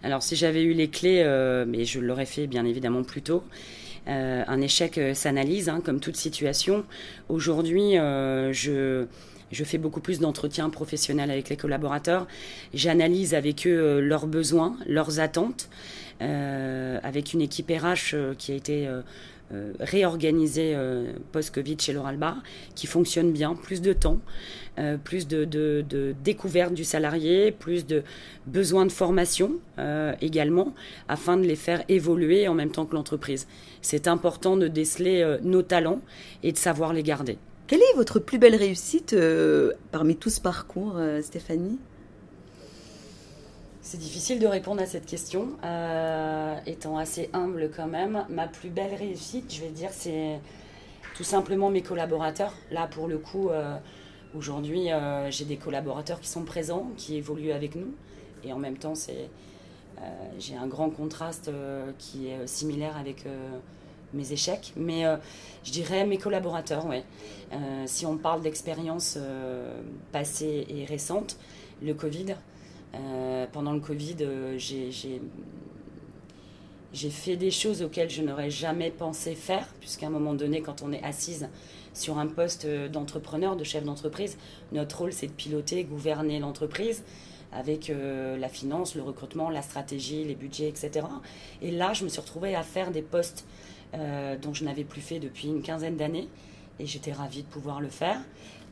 Alors, 0.02 0.22
si 0.22 0.36
j'avais 0.36 0.62
eu 0.62 0.74
les 0.74 0.88
clés, 0.88 1.24
mais 1.66 1.84
je 1.84 2.00
l'aurais 2.00 2.26
fait 2.26 2.46
bien 2.46 2.64
évidemment 2.64 3.02
plus 3.02 3.22
tôt, 3.22 3.42
un 4.06 4.60
échec 4.60 5.00
s'analyse, 5.14 5.68
hein, 5.68 5.80
comme 5.82 6.00
toute 6.00 6.16
situation. 6.16 6.84
Aujourd'hui, 7.28 7.94
je 7.94 9.06
je 9.54 9.64
fais 9.64 9.78
beaucoup 9.78 10.00
plus 10.00 10.18
d'entretiens 10.18 10.68
professionnels 10.68 11.30
avec 11.30 11.48
les 11.48 11.56
collaborateurs. 11.56 12.26
J'analyse 12.74 13.34
avec 13.34 13.66
eux 13.66 13.70
euh, 13.70 14.00
leurs 14.00 14.26
besoins, 14.26 14.76
leurs 14.86 15.20
attentes, 15.20 15.70
euh, 16.20 16.98
avec 17.02 17.32
une 17.32 17.40
équipe 17.40 17.70
RH 17.70 18.14
euh, 18.14 18.34
qui 18.36 18.52
a 18.52 18.54
été 18.54 18.88
réorganisée 19.78 20.76
post-Covid 21.32 21.76
chez 21.78 21.92
l'Oralba, 21.92 22.36
qui 22.74 22.86
fonctionne 22.86 23.30
bien, 23.30 23.54
plus 23.54 23.80
de 23.80 23.92
temps, 23.92 24.18
plus 25.04 25.28
de, 25.28 26.14
découverte 26.24 26.74
du 26.74 26.84
salarié, 26.84 27.52
plus 27.52 27.86
de 27.86 28.02
besoins 28.46 28.86
de 28.86 28.92
formation 28.92 29.52
également, 30.20 30.74
afin 31.08 31.36
de 31.36 31.44
les 31.44 31.56
faire 31.56 31.84
évoluer 31.88 32.48
en 32.48 32.54
même 32.54 32.70
temps 32.70 32.86
que 32.86 32.94
l'entreprise. 32.94 33.46
C'est 33.80 34.08
important 34.08 34.56
de 34.56 34.66
déceler 34.66 35.36
nos 35.42 35.62
talents 35.62 36.00
et 36.42 36.50
de 36.50 36.58
savoir 36.58 36.92
les 36.92 37.02
garder. 37.02 37.38
Quelle 37.66 37.80
est 37.80 37.96
votre 37.96 38.18
plus 38.18 38.38
belle 38.38 38.56
réussite 38.56 39.14
euh, 39.14 39.72
parmi 39.90 40.16
tout 40.16 40.28
ce 40.28 40.40
parcours, 40.40 40.96
euh, 40.96 41.22
Stéphanie? 41.22 41.78
C'est 43.86 43.98
difficile 43.98 44.38
de 44.38 44.46
répondre 44.46 44.80
à 44.80 44.86
cette 44.86 45.04
question, 45.04 45.50
euh, 45.62 46.56
étant 46.64 46.96
assez 46.96 47.28
humble 47.34 47.70
quand 47.76 47.86
même. 47.86 48.24
Ma 48.30 48.48
plus 48.48 48.70
belle 48.70 48.94
réussite, 48.94 49.52
je 49.54 49.60
vais 49.60 49.68
dire, 49.68 49.90
c'est 49.92 50.40
tout 51.14 51.22
simplement 51.22 51.68
mes 51.68 51.82
collaborateurs. 51.82 52.54
Là, 52.70 52.86
pour 52.86 53.08
le 53.08 53.18
coup, 53.18 53.50
aujourd'hui, 54.34 54.88
j'ai 55.28 55.44
des 55.44 55.58
collaborateurs 55.58 56.18
qui 56.18 56.28
sont 56.28 56.44
présents, 56.44 56.90
qui 56.96 57.16
évoluent 57.16 57.52
avec 57.52 57.76
nous, 57.76 57.94
et 58.42 58.54
en 58.54 58.58
même 58.58 58.78
temps, 58.78 58.94
c'est 58.94 59.28
j'ai 60.38 60.56
un 60.56 60.66
grand 60.66 60.88
contraste 60.88 61.50
qui 61.98 62.28
est 62.28 62.46
similaire 62.46 62.96
avec 62.96 63.26
mes 64.14 64.32
échecs, 64.32 64.72
mais 64.76 65.04
euh, 65.04 65.16
je 65.64 65.72
dirais 65.72 66.06
mes 66.06 66.18
collaborateurs, 66.18 66.86
ouais. 66.86 67.04
Euh, 67.52 67.84
si 67.86 68.06
on 68.06 68.16
parle 68.16 68.40
d'expériences 68.40 69.18
euh, 69.18 69.80
passées 70.12 70.66
et 70.68 70.84
récentes, 70.84 71.36
le 71.82 71.92
Covid, 71.92 72.36
pendant 73.52 73.72
le 73.72 73.80
Covid, 73.80 74.16
j'ai 74.56 74.90
j'ai 76.92 77.10
fait 77.10 77.34
des 77.34 77.50
choses 77.50 77.82
auxquelles 77.82 78.10
je 78.10 78.22
n'aurais 78.22 78.50
jamais 78.50 78.92
pensé 78.92 79.34
faire, 79.34 79.66
puisqu'à 79.80 80.06
un 80.06 80.10
moment 80.10 80.32
donné, 80.32 80.60
quand 80.60 80.82
on 80.82 80.92
est 80.92 81.02
assise 81.02 81.48
sur 81.92 82.18
un 82.18 82.28
poste 82.28 82.68
d'entrepreneur, 82.68 83.56
de 83.56 83.64
chef 83.64 83.82
d'entreprise, 83.82 84.38
notre 84.70 84.98
rôle 84.98 85.12
c'est 85.12 85.26
de 85.26 85.32
piloter, 85.32 85.82
gouverner 85.82 86.38
l'entreprise 86.38 87.02
avec 87.52 87.90
la 87.90 88.48
finance, 88.48 88.94
le 88.94 89.02
recrutement, 89.02 89.50
la 89.50 89.62
stratégie, 89.62 90.24
les 90.24 90.36
budgets, 90.36 90.68
etc. 90.68 91.06
Et 91.62 91.72
là, 91.72 91.94
je 91.94 92.04
me 92.04 92.08
suis 92.08 92.20
retrouvée 92.20 92.54
à 92.54 92.62
faire 92.62 92.92
des 92.92 93.02
postes 93.02 93.44
euh, 93.94 94.36
dont 94.36 94.52
je 94.52 94.64
n'avais 94.64 94.82
plus 94.82 95.00
fait 95.00 95.20
depuis 95.20 95.48
une 95.48 95.62
quinzaine 95.62 95.96
d'années. 95.96 96.28
Et 96.80 96.86
j'étais 96.86 97.12
ravie 97.12 97.42
de 97.42 97.48
pouvoir 97.48 97.80
le 97.80 97.88
faire, 97.88 98.18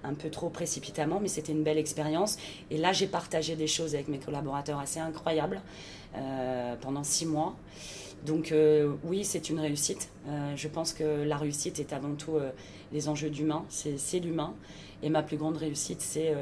un 0.05 0.15
peu 0.15 0.31
trop 0.31 0.49
précipitamment, 0.49 1.21
mais 1.21 1.29
c'était 1.29 1.53
une 1.53 1.63
belle 1.63 1.79
expérience. 1.79 2.39
Et 2.71 2.79
là, 2.79 2.93
j'ai 2.93 3.07
partagé 3.07 3.57
des 3.57 3.67
choses 3.67 3.95
avec 3.95 4.09
mes 4.09 4.19
collaborateurs 4.19 4.79
assez 4.79 5.01
incroyables 5.01 5.61
euh, 6.17 6.75
pendant 6.81 7.05
six 7.05 7.27
mois. 7.27 7.57
Donc 8.27 8.53
euh, 8.53 8.93
oui, 9.05 9.25
c'est 9.25 9.51
une 9.51 9.59
réussite. 9.59 10.09
je 10.55 10.69
pense 10.69 10.93
que 10.93 11.25
la 11.25 11.37
réussite 11.37 11.81
est 11.81 11.93
avant 11.93 12.15
tout 12.15 12.39
les 12.93 13.09
enjeux 13.09 13.31
d'humain, 13.31 13.65
c'est 13.69 14.21
l'humain. 14.21 14.55
Et 15.03 15.09
ma 15.09 15.25
plus 15.25 15.37
grande 15.37 15.57
réussite, 15.57 16.01
c'est 16.01 16.33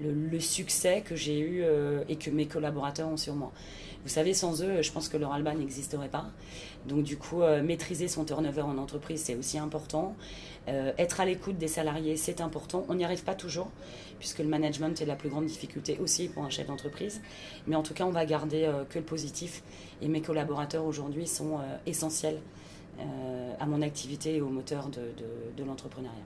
le, 0.00 0.40
succès 0.40 1.02
que 1.06 1.14
j'ai 1.14 1.38
eu 1.38 1.64
et 2.08 2.16
que 2.16 2.30
mes 2.30 2.46
collaborateurs 2.46 3.08
ont 3.08 3.16
sur 3.16 3.36
moi. 3.36 3.52
Vous 4.02 4.08
savez, 4.08 4.32
sans 4.32 4.62
eux, 4.62 4.82
je 4.82 4.92
pense 4.92 5.08
que 5.08 5.16
leur 5.16 5.32
Alba 5.32 5.54
n'existerait 5.54 6.08
pas. 6.08 6.30
Donc 6.86 7.02
du 7.02 7.16
coup, 7.18 7.42
maîtriser 7.62 8.08
son 8.08 8.24
turnover 8.24 8.62
en 8.62 8.78
entreprise, 8.78 9.22
c'est 9.22 9.34
aussi 9.34 9.58
important. 9.58 10.16
être 10.66 11.20
à 11.20 11.24
l'écoute 11.24 11.58
des 11.58 11.68
salariés, 11.68 12.16
c'est 12.16 12.40
important. 12.40 12.84
On 12.88 12.94
n'y 12.94 13.04
arrive 13.04 13.24
pas 13.24 13.34
toujours, 13.34 13.70
puisque 14.18 14.38
le 14.38 14.48
management 14.48 15.00
est 15.00 15.06
la 15.06 15.16
plus 15.16 15.28
grande 15.28 15.46
difficulté 15.46 15.98
aussi 16.00 16.28
pour 16.28 16.44
un 16.44 16.50
chef 16.50 16.66
d'entreprise. 16.66 17.20
Mais 17.66 17.76
en 17.76 17.82
tout 17.82 17.94
cas, 17.94 18.04
on 18.04 18.10
va 18.10 18.24
garder 18.24 18.70
que 18.88 18.98
le 18.98 19.04
positif. 19.04 19.62
Et 20.00 20.08
mes 20.08 20.22
collaborateurs 20.22 20.84
aujourd'hui 20.84 21.26
sont 21.26 21.58
essentiels 21.86 22.40
à 23.58 23.66
mon 23.66 23.82
activité 23.82 24.36
et 24.36 24.40
au 24.40 24.48
moteur 24.48 24.88
de 24.88 25.64
l'entrepreneuriat. 25.64 26.16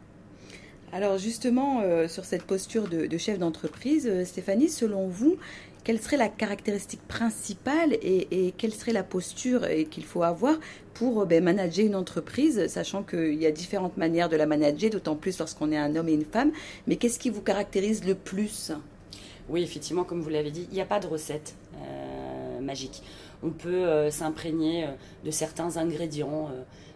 Alors 0.92 1.18
justement, 1.18 1.80
euh, 1.82 2.06
sur 2.06 2.24
cette 2.24 2.44
posture 2.44 2.88
de, 2.88 3.18
chef 3.18 3.38
d'entreprise, 3.38 4.06
euh, 4.08 4.24
Stéphanie, 4.24 4.68
selon 4.68 5.08
vous, 5.08 5.36
quelle 5.82 6.00
serait 6.00 6.16
la 6.16 6.28
caractéristique 6.28 7.02
principale 7.08 7.94
et, 8.00 8.54
quelle 8.56 8.72
serait 8.72 8.92
la 8.92 9.02
posture 9.02 9.66
qu'il 9.90 10.04
faut 10.04 10.22
avoir 10.22 10.56
pour 10.94 11.22
euh, 11.22 11.24
ben, 11.24 11.42
manager 11.42 11.84
une 11.84 11.96
entreprise, 11.96 12.68
sachant 12.68 13.02
qu'il 13.02 13.34
y 13.34 13.46
a 13.46 13.50
différentes 13.50 13.96
manières 13.96 14.28
de 14.28 14.36
la 14.36 14.46
manager, 14.46 14.90
d'autant 14.90 15.16
plus 15.16 15.38
lorsqu'on 15.38 15.72
est 15.72 15.76
un 15.76 15.96
homme 15.96 16.08
et 16.08 16.14
une 16.14 16.24
femme. 16.24 16.52
Mais 16.86 16.96
qu'est-ce 16.96 17.18
qui 17.18 17.30
vous 17.30 17.42
caractérise 17.42 18.04
le 18.04 18.14
plus? 18.14 18.72
Oui, 19.48 19.62
effectivement, 19.62 20.04
comme 20.04 20.22
vous 20.22 20.30
l'avez 20.30 20.50
dit, 20.50 20.66
il 20.70 20.74
n'y 20.74 20.80
a 20.80 20.86
pas 20.86 21.00
de 21.00 21.06
recette 21.06 21.54
magique. 22.62 23.02
On 23.42 23.50
peut 23.50 24.10
s'imprégner 24.10 24.86
de 25.22 25.30
certains 25.30 25.76
ingrédients 25.76 26.50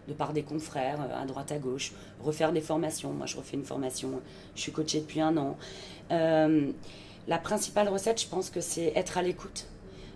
de 0.09 0.13
par 0.13 0.33
des 0.33 0.43
confrères 0.43 0.99
euh, 0.99 1.21
à 1.21 1.25
droite 1.25 1.51
à 1.51 1.57
gauche, 1.57 1.93
refaire 2.19 2.51
des 2.51 2.61
formations. 2.61 3.13
Moi, 3.13 3.27
je 3.27 3.37
refais 3.37 3.55
une 3.55 3.63
formation, 3.63 4.21
je 4.55 4.61
suis 4.61 4.71
coachée 4.71 4.99
depuis 4.99 5.21
un 5.21 5.37
an. 5.37 5.57
Euh, 6.11 6.71
la 7.27 7.37
principale 7.37 7.87
recette, 7.87 8.21
je 8.21 8.27
pense 8.27 8.49
que 8.49 8.59
c'est 8.59 8.91
être 8.95 9.17
à 9.17 9.21
l'écoute, 9.21 9.67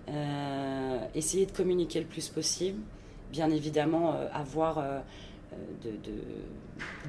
euh, 0.09 0.97
essayer 1.13 1.45
de 1.45 1.51
communiquer 1.51 1.99
le 1.99 2.07
plus 2.07 2.27
possible, 2.29 2.79
bien 3.31 3.51
évidemment 3.51 4.15
avoir 4.33 4.83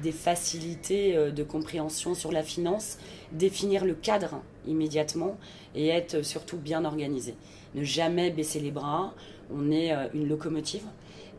des 0.03 0.11
facilités 0.11 1.31
de 1.31 1.43
compréhension 1.43 2.13
sur 2.13 2.31
la 2.31 2.43
finance, 2.43 2.97
définir 3.31 3.83
le 3.85 3.95
cadre 3.95 4.41
immédiatement 4.67 5.37
et 5.73 5.87
être 5.87 6.23
surtout 6.23 6.57
bien 6.57 6.85
organisé. 6.85 7.35
Ne 7.73 7.83
jamais 7.83 8.29
baisser 8.29 8.59
les 8.59 8.71
bras, 8.71 9.13
on 9.51 9.71
est 9.71 9.91
une 10.13 10.27
locomotive. 10.27 10.83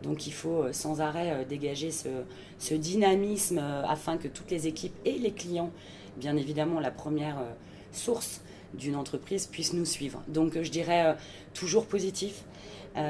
Donc 0.03 0.27
il 0.27 0.33
faut 0.33 0.63
euh, 0.63 0.73
sans 0.73 1.01
arrêt 1.01 1.31
euh, 1.33 1.45
dégager 1.45 1.91
ce, 1.91 2.75
dynamisme 2.75 3.59
euh, 3.59 3.83
afin 3.87 4.17
que 4.19 4.29
toutes 4.29 4.51
les 4.51 4.67
équipes 4.67 4.95
et 5.05 5.19
les 5.19 5.33
clients, 5.33 5.71
bien 6.17 6.37
évidemment 6.37 6.81
la 6.81 6.91
première 6.91 7.39
source 7.93 8.41
d'une 8.75 8.97
entreprise, 8.97 9.47
puissent 9.47 9.73
nous 9.73 9.85
suivre. 9.85 10.23
Donc 10.29 10.61
je 10.61 10.71
dirais 10.71 11.17
toujours 11.55 11.87
positif 11.87 12.45
et 12.95 13.01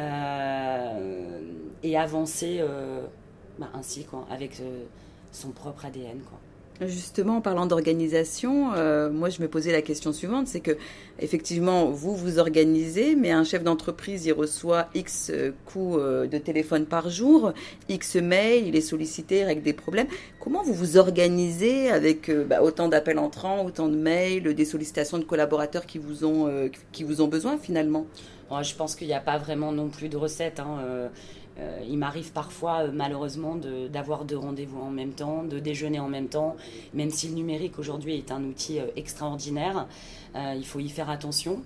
avancer 1.97 2.63
bah, 3.59 3.71
ainsi 3.75 4.05
quoi, 4.05 4.27
avec 4.31 4.61
son 5.33 5.51
propre 5.51 5.87
ADN. 5.87 6.21
Quoi. 6.21 6.39
Justement, 6.83 7.39
en 7.39 7.41
parlant 7.41 7.65
d'organisation, 7.65 8.75
euh, 8.75 9.09
moi 9.11 9.31
je 9.31 9.41
me 9.41 9.49
posais 9.49 9.73
la 9.73 9.81
question 9.81 10.13
suivante, 10.13 10.47
c'est 10.47 10.61
que 10.61 10.77
effectivement 11.21 11.87
vous 11.87 12.15
vous 12.15 12.39
organisez, 12.39 13.17
mais 13.17 13.31
un 13.31 13.45
chef 13.45 13.63
d'entreprise 13.65 14.27
il 14.27 14.33
reçoit 14.33 14.89
X 14.95 15.31
euh, 15.33 15.53
coups 15.65 15.97
euh, 15.99 16.27
de 16.27 16.37
téléphone 16.37 16.85
par 16.85 17.09
jour, 17.09 17.55
X 17.89 18.17
mails, 18.17 18.67
il 18.67 18.77
est 18.77 18.83
sollicité, 18.83 19.45
règle 19.45 19.63
des 19.63 19.73
problèmes. 19.73 20.09
Comment 20.39 20.63
vous 20.63 20.75
vous 20.75 20.99
organisez 20.99 21.91
avec 21.91 22.31
bah, 22.31 22.63
autant 22.63 22.89
d'appels 22.89 23.19
entrants, 23.19 23.65
autant 23.65 23.89
de 23.89 23.97
mails, 23.97 24.55
des 24.55 24.65
sollicitations 24.67 25.19
de 25.19 25.25
collaborateurs 25.25 25.87
qui 25.87 25.99
vous 25.99 26.27
ont 26.27 26.71
qui 26.93 27.05
vous 27.05 27.23
ont 27.23 27.29
besoin 27.29 27.57
finalement? 27.57 28.07
Je 28.51 28.75
pense 28.75 28.97
qu'il 28.97 29.09
n'y 29.09 29.15
a 29.15 29.21
pas 29.21 29.39
vraiment 29.39 29.73
non 29.73 29.89
plus 29.89 30.09
de 30.09 30.17
recette. 30.17 30.61
Hein, 30.61 31.09
euh, 31.59 31.81
il 31.89 31.97
m'arrive 31.97 32.33
parfois, 32.33 32.83
euh, 32.83 32.91
malheureusement, 32.93 33.57
d'avoir 33.91 34.25
deux 34.25 34.37
rendez-vous 34.37 34.81
en 34.81 34.91
même 34.91 35.13
temps, 35.13 35.43
de 35.43 35.59
déjeuner 35.59 35.99
en 35.99 36.09
même 36.09 36.29
temps, 36.29 36.57
même 36.93 37.11
si 37.11 37.29
le 37.29 37.35
numérique 37.35 37.79
aujourd'hui 37.79 38.17
est 38.17 38.31
un 38.31 38.45
outil 38.45 38.79
euh, 38.79 38.87
extraordinaire. 38.97 39.87
il 40.35 40.67
faut 40.67 40.81
y 40.81 40.91
faire 40.91 41.09
attention. 41.09 41.63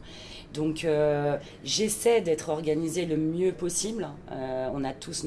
Donc, 0.54 0.86
j'essaie 1.64 2.20
d'être 2.20 2.48
organisé 2.48 3.06
le 3.06 3.16
mieux 3.16 3.52
possible. 3.52 4.08
on 4.30 4.84
a 4.84 4.92
tous 4.92 5.24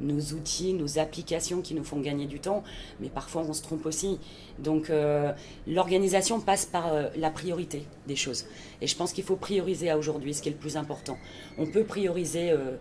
nos, 0.00 0.34
outils, 0.34 0.74
nos 0.74 0.98
applications 0.98 1.60
qui 1.60 1.74
nous 1.74 1.84
font 1.84 2.00
gagner 2.00 2.26
du 2.26 2.38
temps, 2.38 2.62
mais 3.00 3.08
parfois 3.08 3.42
on 3.48 3.52
se 3.52 3.62
trompe 3.62 3.86
aussi. 3.86 4.18
Donc 4.58 4.90
euh, 4.90 5.32
l'organisation 5.66 6.40
passe 6.40 6.66
par 6.66 6.92
euh, 6.92 7.08
la 7.16 7.30
priorité 7.30 7.84
des 8.06 8.16
choses. 8.16 8.46
Et 8.80 8.86
je 8.86 8.96
pense 8.96 9.12
qu'il 9.12 9.24
faut 9.24 9.36
prioriser 9.36 9.90
à 9.90 9.98
aujourd'hui 9.98 10.34
ce 10.34 10.42
qui 10.42 10.48
est 10.48 10.52
le 10.52 10.58
plus 10.58 10.76
important. 10.76 11.18
On 11.58 11.66
peut 11.66 11.84
prioriser 11.84 12.50
euh, 12.50 12.76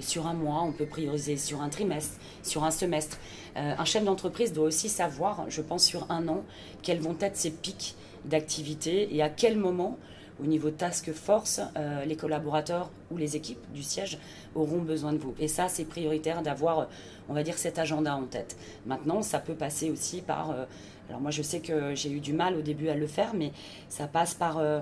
sur 0.00 0.26
un 0.26 0.34
mois, 0.34 0.62
on 0.62 0.72
peut 0.72 0.86
prioriser 0.86 1.36
sur 1.36 1.60
un 1.60 1.68
trimestre, 1.68 2.18
sur 2.44 2.62
un 2.62 2.70
semestre. 2.70 3.18
un 3.56 3.84
chef 3.84 4.04
d'entreprise 4.04 4.52
doit 4.52 4.66
aussi 4.66 4.88
savoir, 4.88 5.46
je 5.48 5.62
pense 5.62 5.84
sur 5.84 6.08
un 6.10 6.28
an, 6.28 6.44
quels 6.82 7.00
vont 7.00 7.16
être 7.20 7.36
ses 7.36 7.50
pics 7.50 7.96
d'activité 8.24 9.14
et 9.14 9.22
à 9.22 9.28
quel 9.28 9.56
moment 9.56 9.98
au 10.42 10.46
niveau 10.46 10.70
task 10.70 11.12
force, 11.12 11.60
euh, 11.76 12.04
les 12.04 12.16
collaborateurs 12.16 12.90
ou 13.10 13.16
les 13.16 13.36
équipes 13.36 13.60
du 13.72 13.82
siège 13.82 14.18
auront 14.54 14.78
besoin 14.78 15.12
de 15.12 15.18
vous. 15.18 15.34
Et 15.38 15.48
ça, 15.48 15.68
c'est 15.68 15.84
prioritaire 15.84 16.42
d'avoir, 16.42 16.88
on 17.28 17.34
va 17.34 17.42
dire, 17.42 17.58
cet 17.58 17.78
agenda 17.78 18.14
en 18.14 18.24
tête. 18.24 18.56
Maintenant, 18.86 19.22
ça 19.22 19.38
peut 19.38 19.54
passer 19.54 19.90
aussi 19.90 20.20
par... 20.20 20.50
Euh, 20.50 20.64
alors 21.08 21.20
moi, 21.20 21.30
je 21.30 21.42
sais 21.42 21.60
que 21.60 21.94
j'ai 21.94 22.10
eu 22.10 22.20
du 22.20 22.32
mal 22.32 22.56
au 22.56 22.62
début 22.62 22.88
à 22.88 22.94
le 22.94 23.06
faire, 23.06 23.34
mais 23.34 23.52
ça 23.88 24.06
passe 24.06 24.34
par... 24.34 24.58
Euh, 24.58 24.80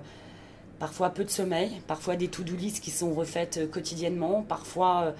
parfois 0.78 1.10
peu 1.10 1.24
de 1.24 1.30
sommeil, 1.30 1.72
parfois 1.88 2.14
des 2.14 2.28
to-do 2.28 2.54
lists 2.54 2.80
qui 2.80 2.92
sont 2.92 3.12
refaites 3.12 3.68
quotidiennement, 3.68 4.44
parfois, 4.48 5.12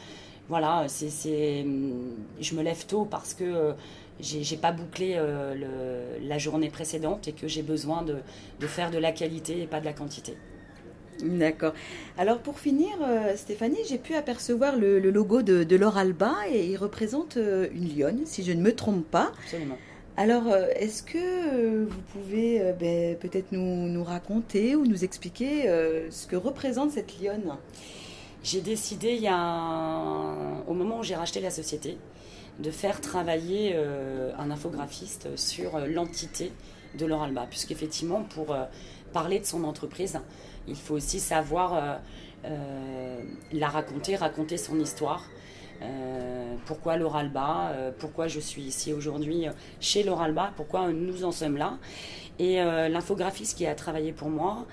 voilà, 0.48 0.86
c'est, 0.86 1.66
je 2.40 2.54
me 2.54 2.62
lève 2.62 2.86
tôt 2.86 3.04
parce 3.04 3.34
que 3.34 3.74
j'ai 4.20 4.56
pas 4.56 4.72
bouclé 4.72 5.14
euh, 5.16 6.18
la 6.22 6.38
journée 6.38 6.70
précédente 6.70 7.28
et 7.28 7.32
que 7.32 7.48
j'ai 7.48 7.62
besoin 7.62 8.02
de, 8.02 8.16
faire 8.66 8.90
de 8.90 8.98
la 8.98 9.12
qualité 9.12 9.62
et 9.62 9.66
pas 9.66 9.80
de 9.80 9.84
la 9.84 9.92
quantité. 9.92 10.36
D'accord. 11.22 11.72
Alors 12.16 12.38
pour 12.38 12.60
finir, 12.60 12.90
euh, 13.02 13.36
Stéphanie, 13.36 13.78
j'ai 13.88 13.98
pu 13.98 14.14
apercevoir 14.14 14.76
le, 14.76 14.98
logo 14.98 15.42
de, 15.42 15.64
de 15.64 15.96
Alba 15.96 16.34
et 16.50 16.66
il 16.66 16.76
représente 16.76 17.36
euh, 17.36 17.68
une 17.72 17.96
lionne, 17.96 18.20
si 18.24 18.44
je 18.44 18.52
ne 18.52 18.60
me 18.60 18.74
trompe 18.74 19.04
pas. 19.04 19.32
Absolument. 19.42 19.78
Alors, 20.16 20.52
est-ce 20.74 21.04
que 21.04 21.84
vous 21.84 22.00
pouvez 22.12 22.60
ben, 22.80 23.16
peut-être 23.18 23.52
nous, 23.52 24.02
raconter 24.02 24.74
ou 24.74 24.84
nous 24.84 25.04
expliquer 25.04 25.68
ce 26.10 26.26
que 26.26 26.34
représente 26.34 26.90
cette 26.90 27.20
lionne? 27.20 27.52
J'ai 28.44 28.60
décidé, 28.60 29.14
il 29.14 29.22
y 29.22 29.28
a 29.28 30.62
au 30.66 30.72
moment 30.72 31.00
où 31.00 31.02
j'ai 31.02 31.16
racheté 31.16 31.40
la 31.40 31.50
société, 31.50 31.98
de 32.60 32.70
faire 32.70 33.00
travailler 33.00 33.72
euh, 33.74 34.32
un 34.38 34.50
infographiste 34.50 35.36
sur 35.36 35.76
euh, 35.76 35.86
l'entité 35.86 36.52
de 36.98 37.04
l'Oralba, 37.04 37.46
puisqu'effectivement, 37.48 38.22
pour 38.22 38.52
euh, 38.52 38.64
parler 39.12 39.40
de 39.40 39.44
son 39.44 39.64
entreprise, 39.64 40.18
il 40.66 40.76
faut 40.76 40.94
aussi 40.94 41.18
savoir 41.18 42.00
la 43.52 43.68
raconter, 43.68 44.16
raconter 44.16 44.58
son 44.58 44.78
histoire. 44.78 45.24
pourquoi 46.66 46.98
l'Oralba, 46.98 47.72
pourquoi 47.98 48.28
je 48.28 48.38
suis 48.38 48.62
ici 48.62 48.92
aujourd'hui 48.92 49.46
chez 49.80 50.02
l'Oralba, 50.02 50.52
pourquoi 50.54 50.92
nous 50.92 51.24
en 51.24 51.32
sommes 51.32 51.56
là. 51.56 51.78
Et 52.38 52.56
l'infographiste 52.56 53.56
qui 53.56 53.66
a 53.66 53.74
travaillé 53.74 54.12
pour 54.12 54.28
moi 54.28 54.66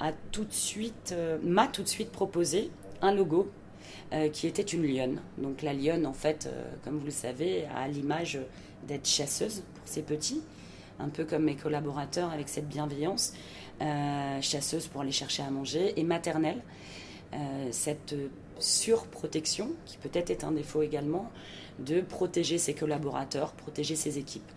a 0.00 0.12
tout 0.30 0.44
de 0.44 0.54
suite, 0.54 1.14
m'a 1.42 1.68
tout 1.68 1.82
de 1.82 1.88
suite 1.88 2.10
proposé 2.10 2.70
un 3.02 3.12
logo 3.12 3.50
euh, 4.12 4.28
qui 4.28 4.46
était 4.46 4.62
une 4.62 4.86
lionne. 4.86 5.20
Donc 5.38 5.62
la 5.62 5.74
lionne, 5.74 6.06
en 6.06 6.12
fait, 6.12 6.46
euh, 6.46 6.64
comme 6.84 6.98
vous 6.98 7.06
le 7.06 7.10
savez, 7.10 7.66
a 7.76 7.88
l'image 7.88 8.38
d'être 8.86 9.06
chasseuse 9.06 9.64
pour 9.74 9.86
ses 9.86 10.02
petits, 10.02 10.42
un 10.98 11.08
peu 11.08 11.24
comme 11.24 11.44
mes 11.44 11.56
collaborateurs 11.56 12.30
avec 12.30 12.48
cette 12.48 12.68
bienveillance, 12.68 13.34
euh, 13.80 14.40
chasseuse 14.40 14.86
pour 14.86 15.00
aller 15.00 15.12
chercher 15.12 15.42
à 15.42 15.50
manger, 15.50 15.98
et 15.98 16.04
maternelle, 16.04 16.62
cette 17.70 18.14
surprotection, 18.58 19.70
qui 19.86 19.96
peut-être 19.96 20.28
est 20.28 20.44
un 20.44 20.52
défaut 20.52 20.82
également, 20.82 21.30
de 21.78 22.02
protéger 22.02 22.58
ses 22.58 22.74
collaborateurs, 22.74 23.52
protéger 23.52 23.96
ses 23.96 24.18
équipes. 24.18 24.52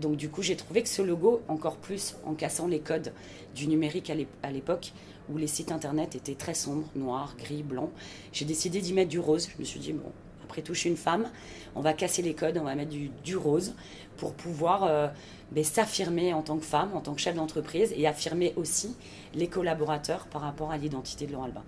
donc 0.00 0.16
du 0.16 0.28
coup, 0.28 0.42
j'ai 0.42 0.56
trouvé 0.56 0.82
que 0.82 0.88
ce 0.88 1.02
logo, 1.02 1.40
encore 1.46 1.76
plus 1.76 2.16
en 2.26 2.34
cassant 2.34 2.66
les 2.66 2.80
codes 2.80 3.12
du 3.54 3.68
numérique 3.68 4.10
à 4.42 4.50
l'époque, 4.50 4.92
où 5.30 5.36
les 5.36 5.46
sites 5.46 5.72
internet 5.72 6.14
étaient 6.14 6.34
très 6.34 6.54
sombres, 6.54 6.86
noirs, 6.94 7.34
gris, 7.38 7.62
blancs. 7.62 7.90
J'ai 8.32 8.44
décidé 8.44 8.80
d'y 8.80 8.92
mettre 8.92 9.10
du 9.10 9.18
rose. 9.18 9.48
Je 9.48 9.58
me 9.58 9.64
suis 9.64 9.80
dit, 9.80 9.92
bon, 9.92 10.10
après 10.44 10.62
tout, 10.62 10.74
je 10.74 10.80
suis 10.80 10.90
une 10.90 10.96
femme, 10.96 11.30
on 11.74 11.80
va 11.80 11.94
casser 11.94 12.20
les 12.20 12.34
codes, 12.34 12.58
on 12.58 12.64
va 12.64 12.74
mettre 12.74 12.90
du, 12.90 13.36
rose 13.36 13.74
pour 14.18 14.34
pouvoir 14.34 14.84
euh, 14.84 15.08
ben, 15.50 15.64
s'affirmer 15.64 16.34
en 16.34 16.42
tant 16.42 16.58
que 16.58 16.64
femme, 16.64 16.90
en 16.94 17.00
tant 17.00 17.14
que 17.14 17.20
chef 17.20 17.34
d'entreprise 17.34 17.92
et 17.96 18.06
affirmer 18.06 18.52
aussi 18.56 18.94
les 19.34 19.48
collaborateurs 19.48 20.26
par 20.26 20.42
rapport 20.42 20.70
à 20.70 20.76
l'identité 20.76 21.26
de 21.26 21.32
Laurent 21.32 21.44
Alba. 21.44 21.62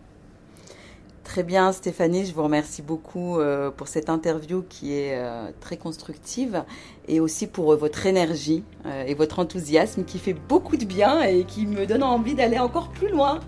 Très 1.24 1.42
bien, 1.42 1.72
Stéphanie, 1.72 2.26
je 2.26 2.34
vous 2.34 2.42
remercie 2.42 2.82
beaucoup 2.82 3.40
euh, 3.40 3.70
pour 3.70 3.88
cette 3.88 4.10
interview 4.10 4.62
qui 4.68 4.92
est 4.92 5.16
euh, 5.16 5.50
très 5.58 5.78
constructive 5.78 6.64
et 7.08 7.18
aussi 7.18 7.46
pour 7.46 7.72
euh, 7.72 7.76
votre 7.76 8.06
énergie 8.06 8.62
et 9.06 9.14
votre 9.14 9.38
enthousiasme 9.38 10.04
qui 10.04 10.18
fait 10.18 10.34
beaucoup 10.34 10.76
de 10.76 10.84
bien 10.84 11.22
et 11.22 11.44
qui 11.44 11.66
me 11.66 11.86
donne 11.86 12.02
envie 12.02 12.34
d'aller 12.34 12.58
encore 12.58 12.90
plus 12.90 13.08
loin. 13.08 13.40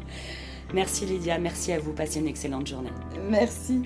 Merci 0.72 1.04
Lydia, 1.04 1.38
merci 1.38 1.72
à 1.72 1.78
vous, 1.78 1.92
passez 1.92 2.18
une 2.18 2.26
excellente 2.26 2.66
journée. 2.66 2.90
Merci. 3.28 3.82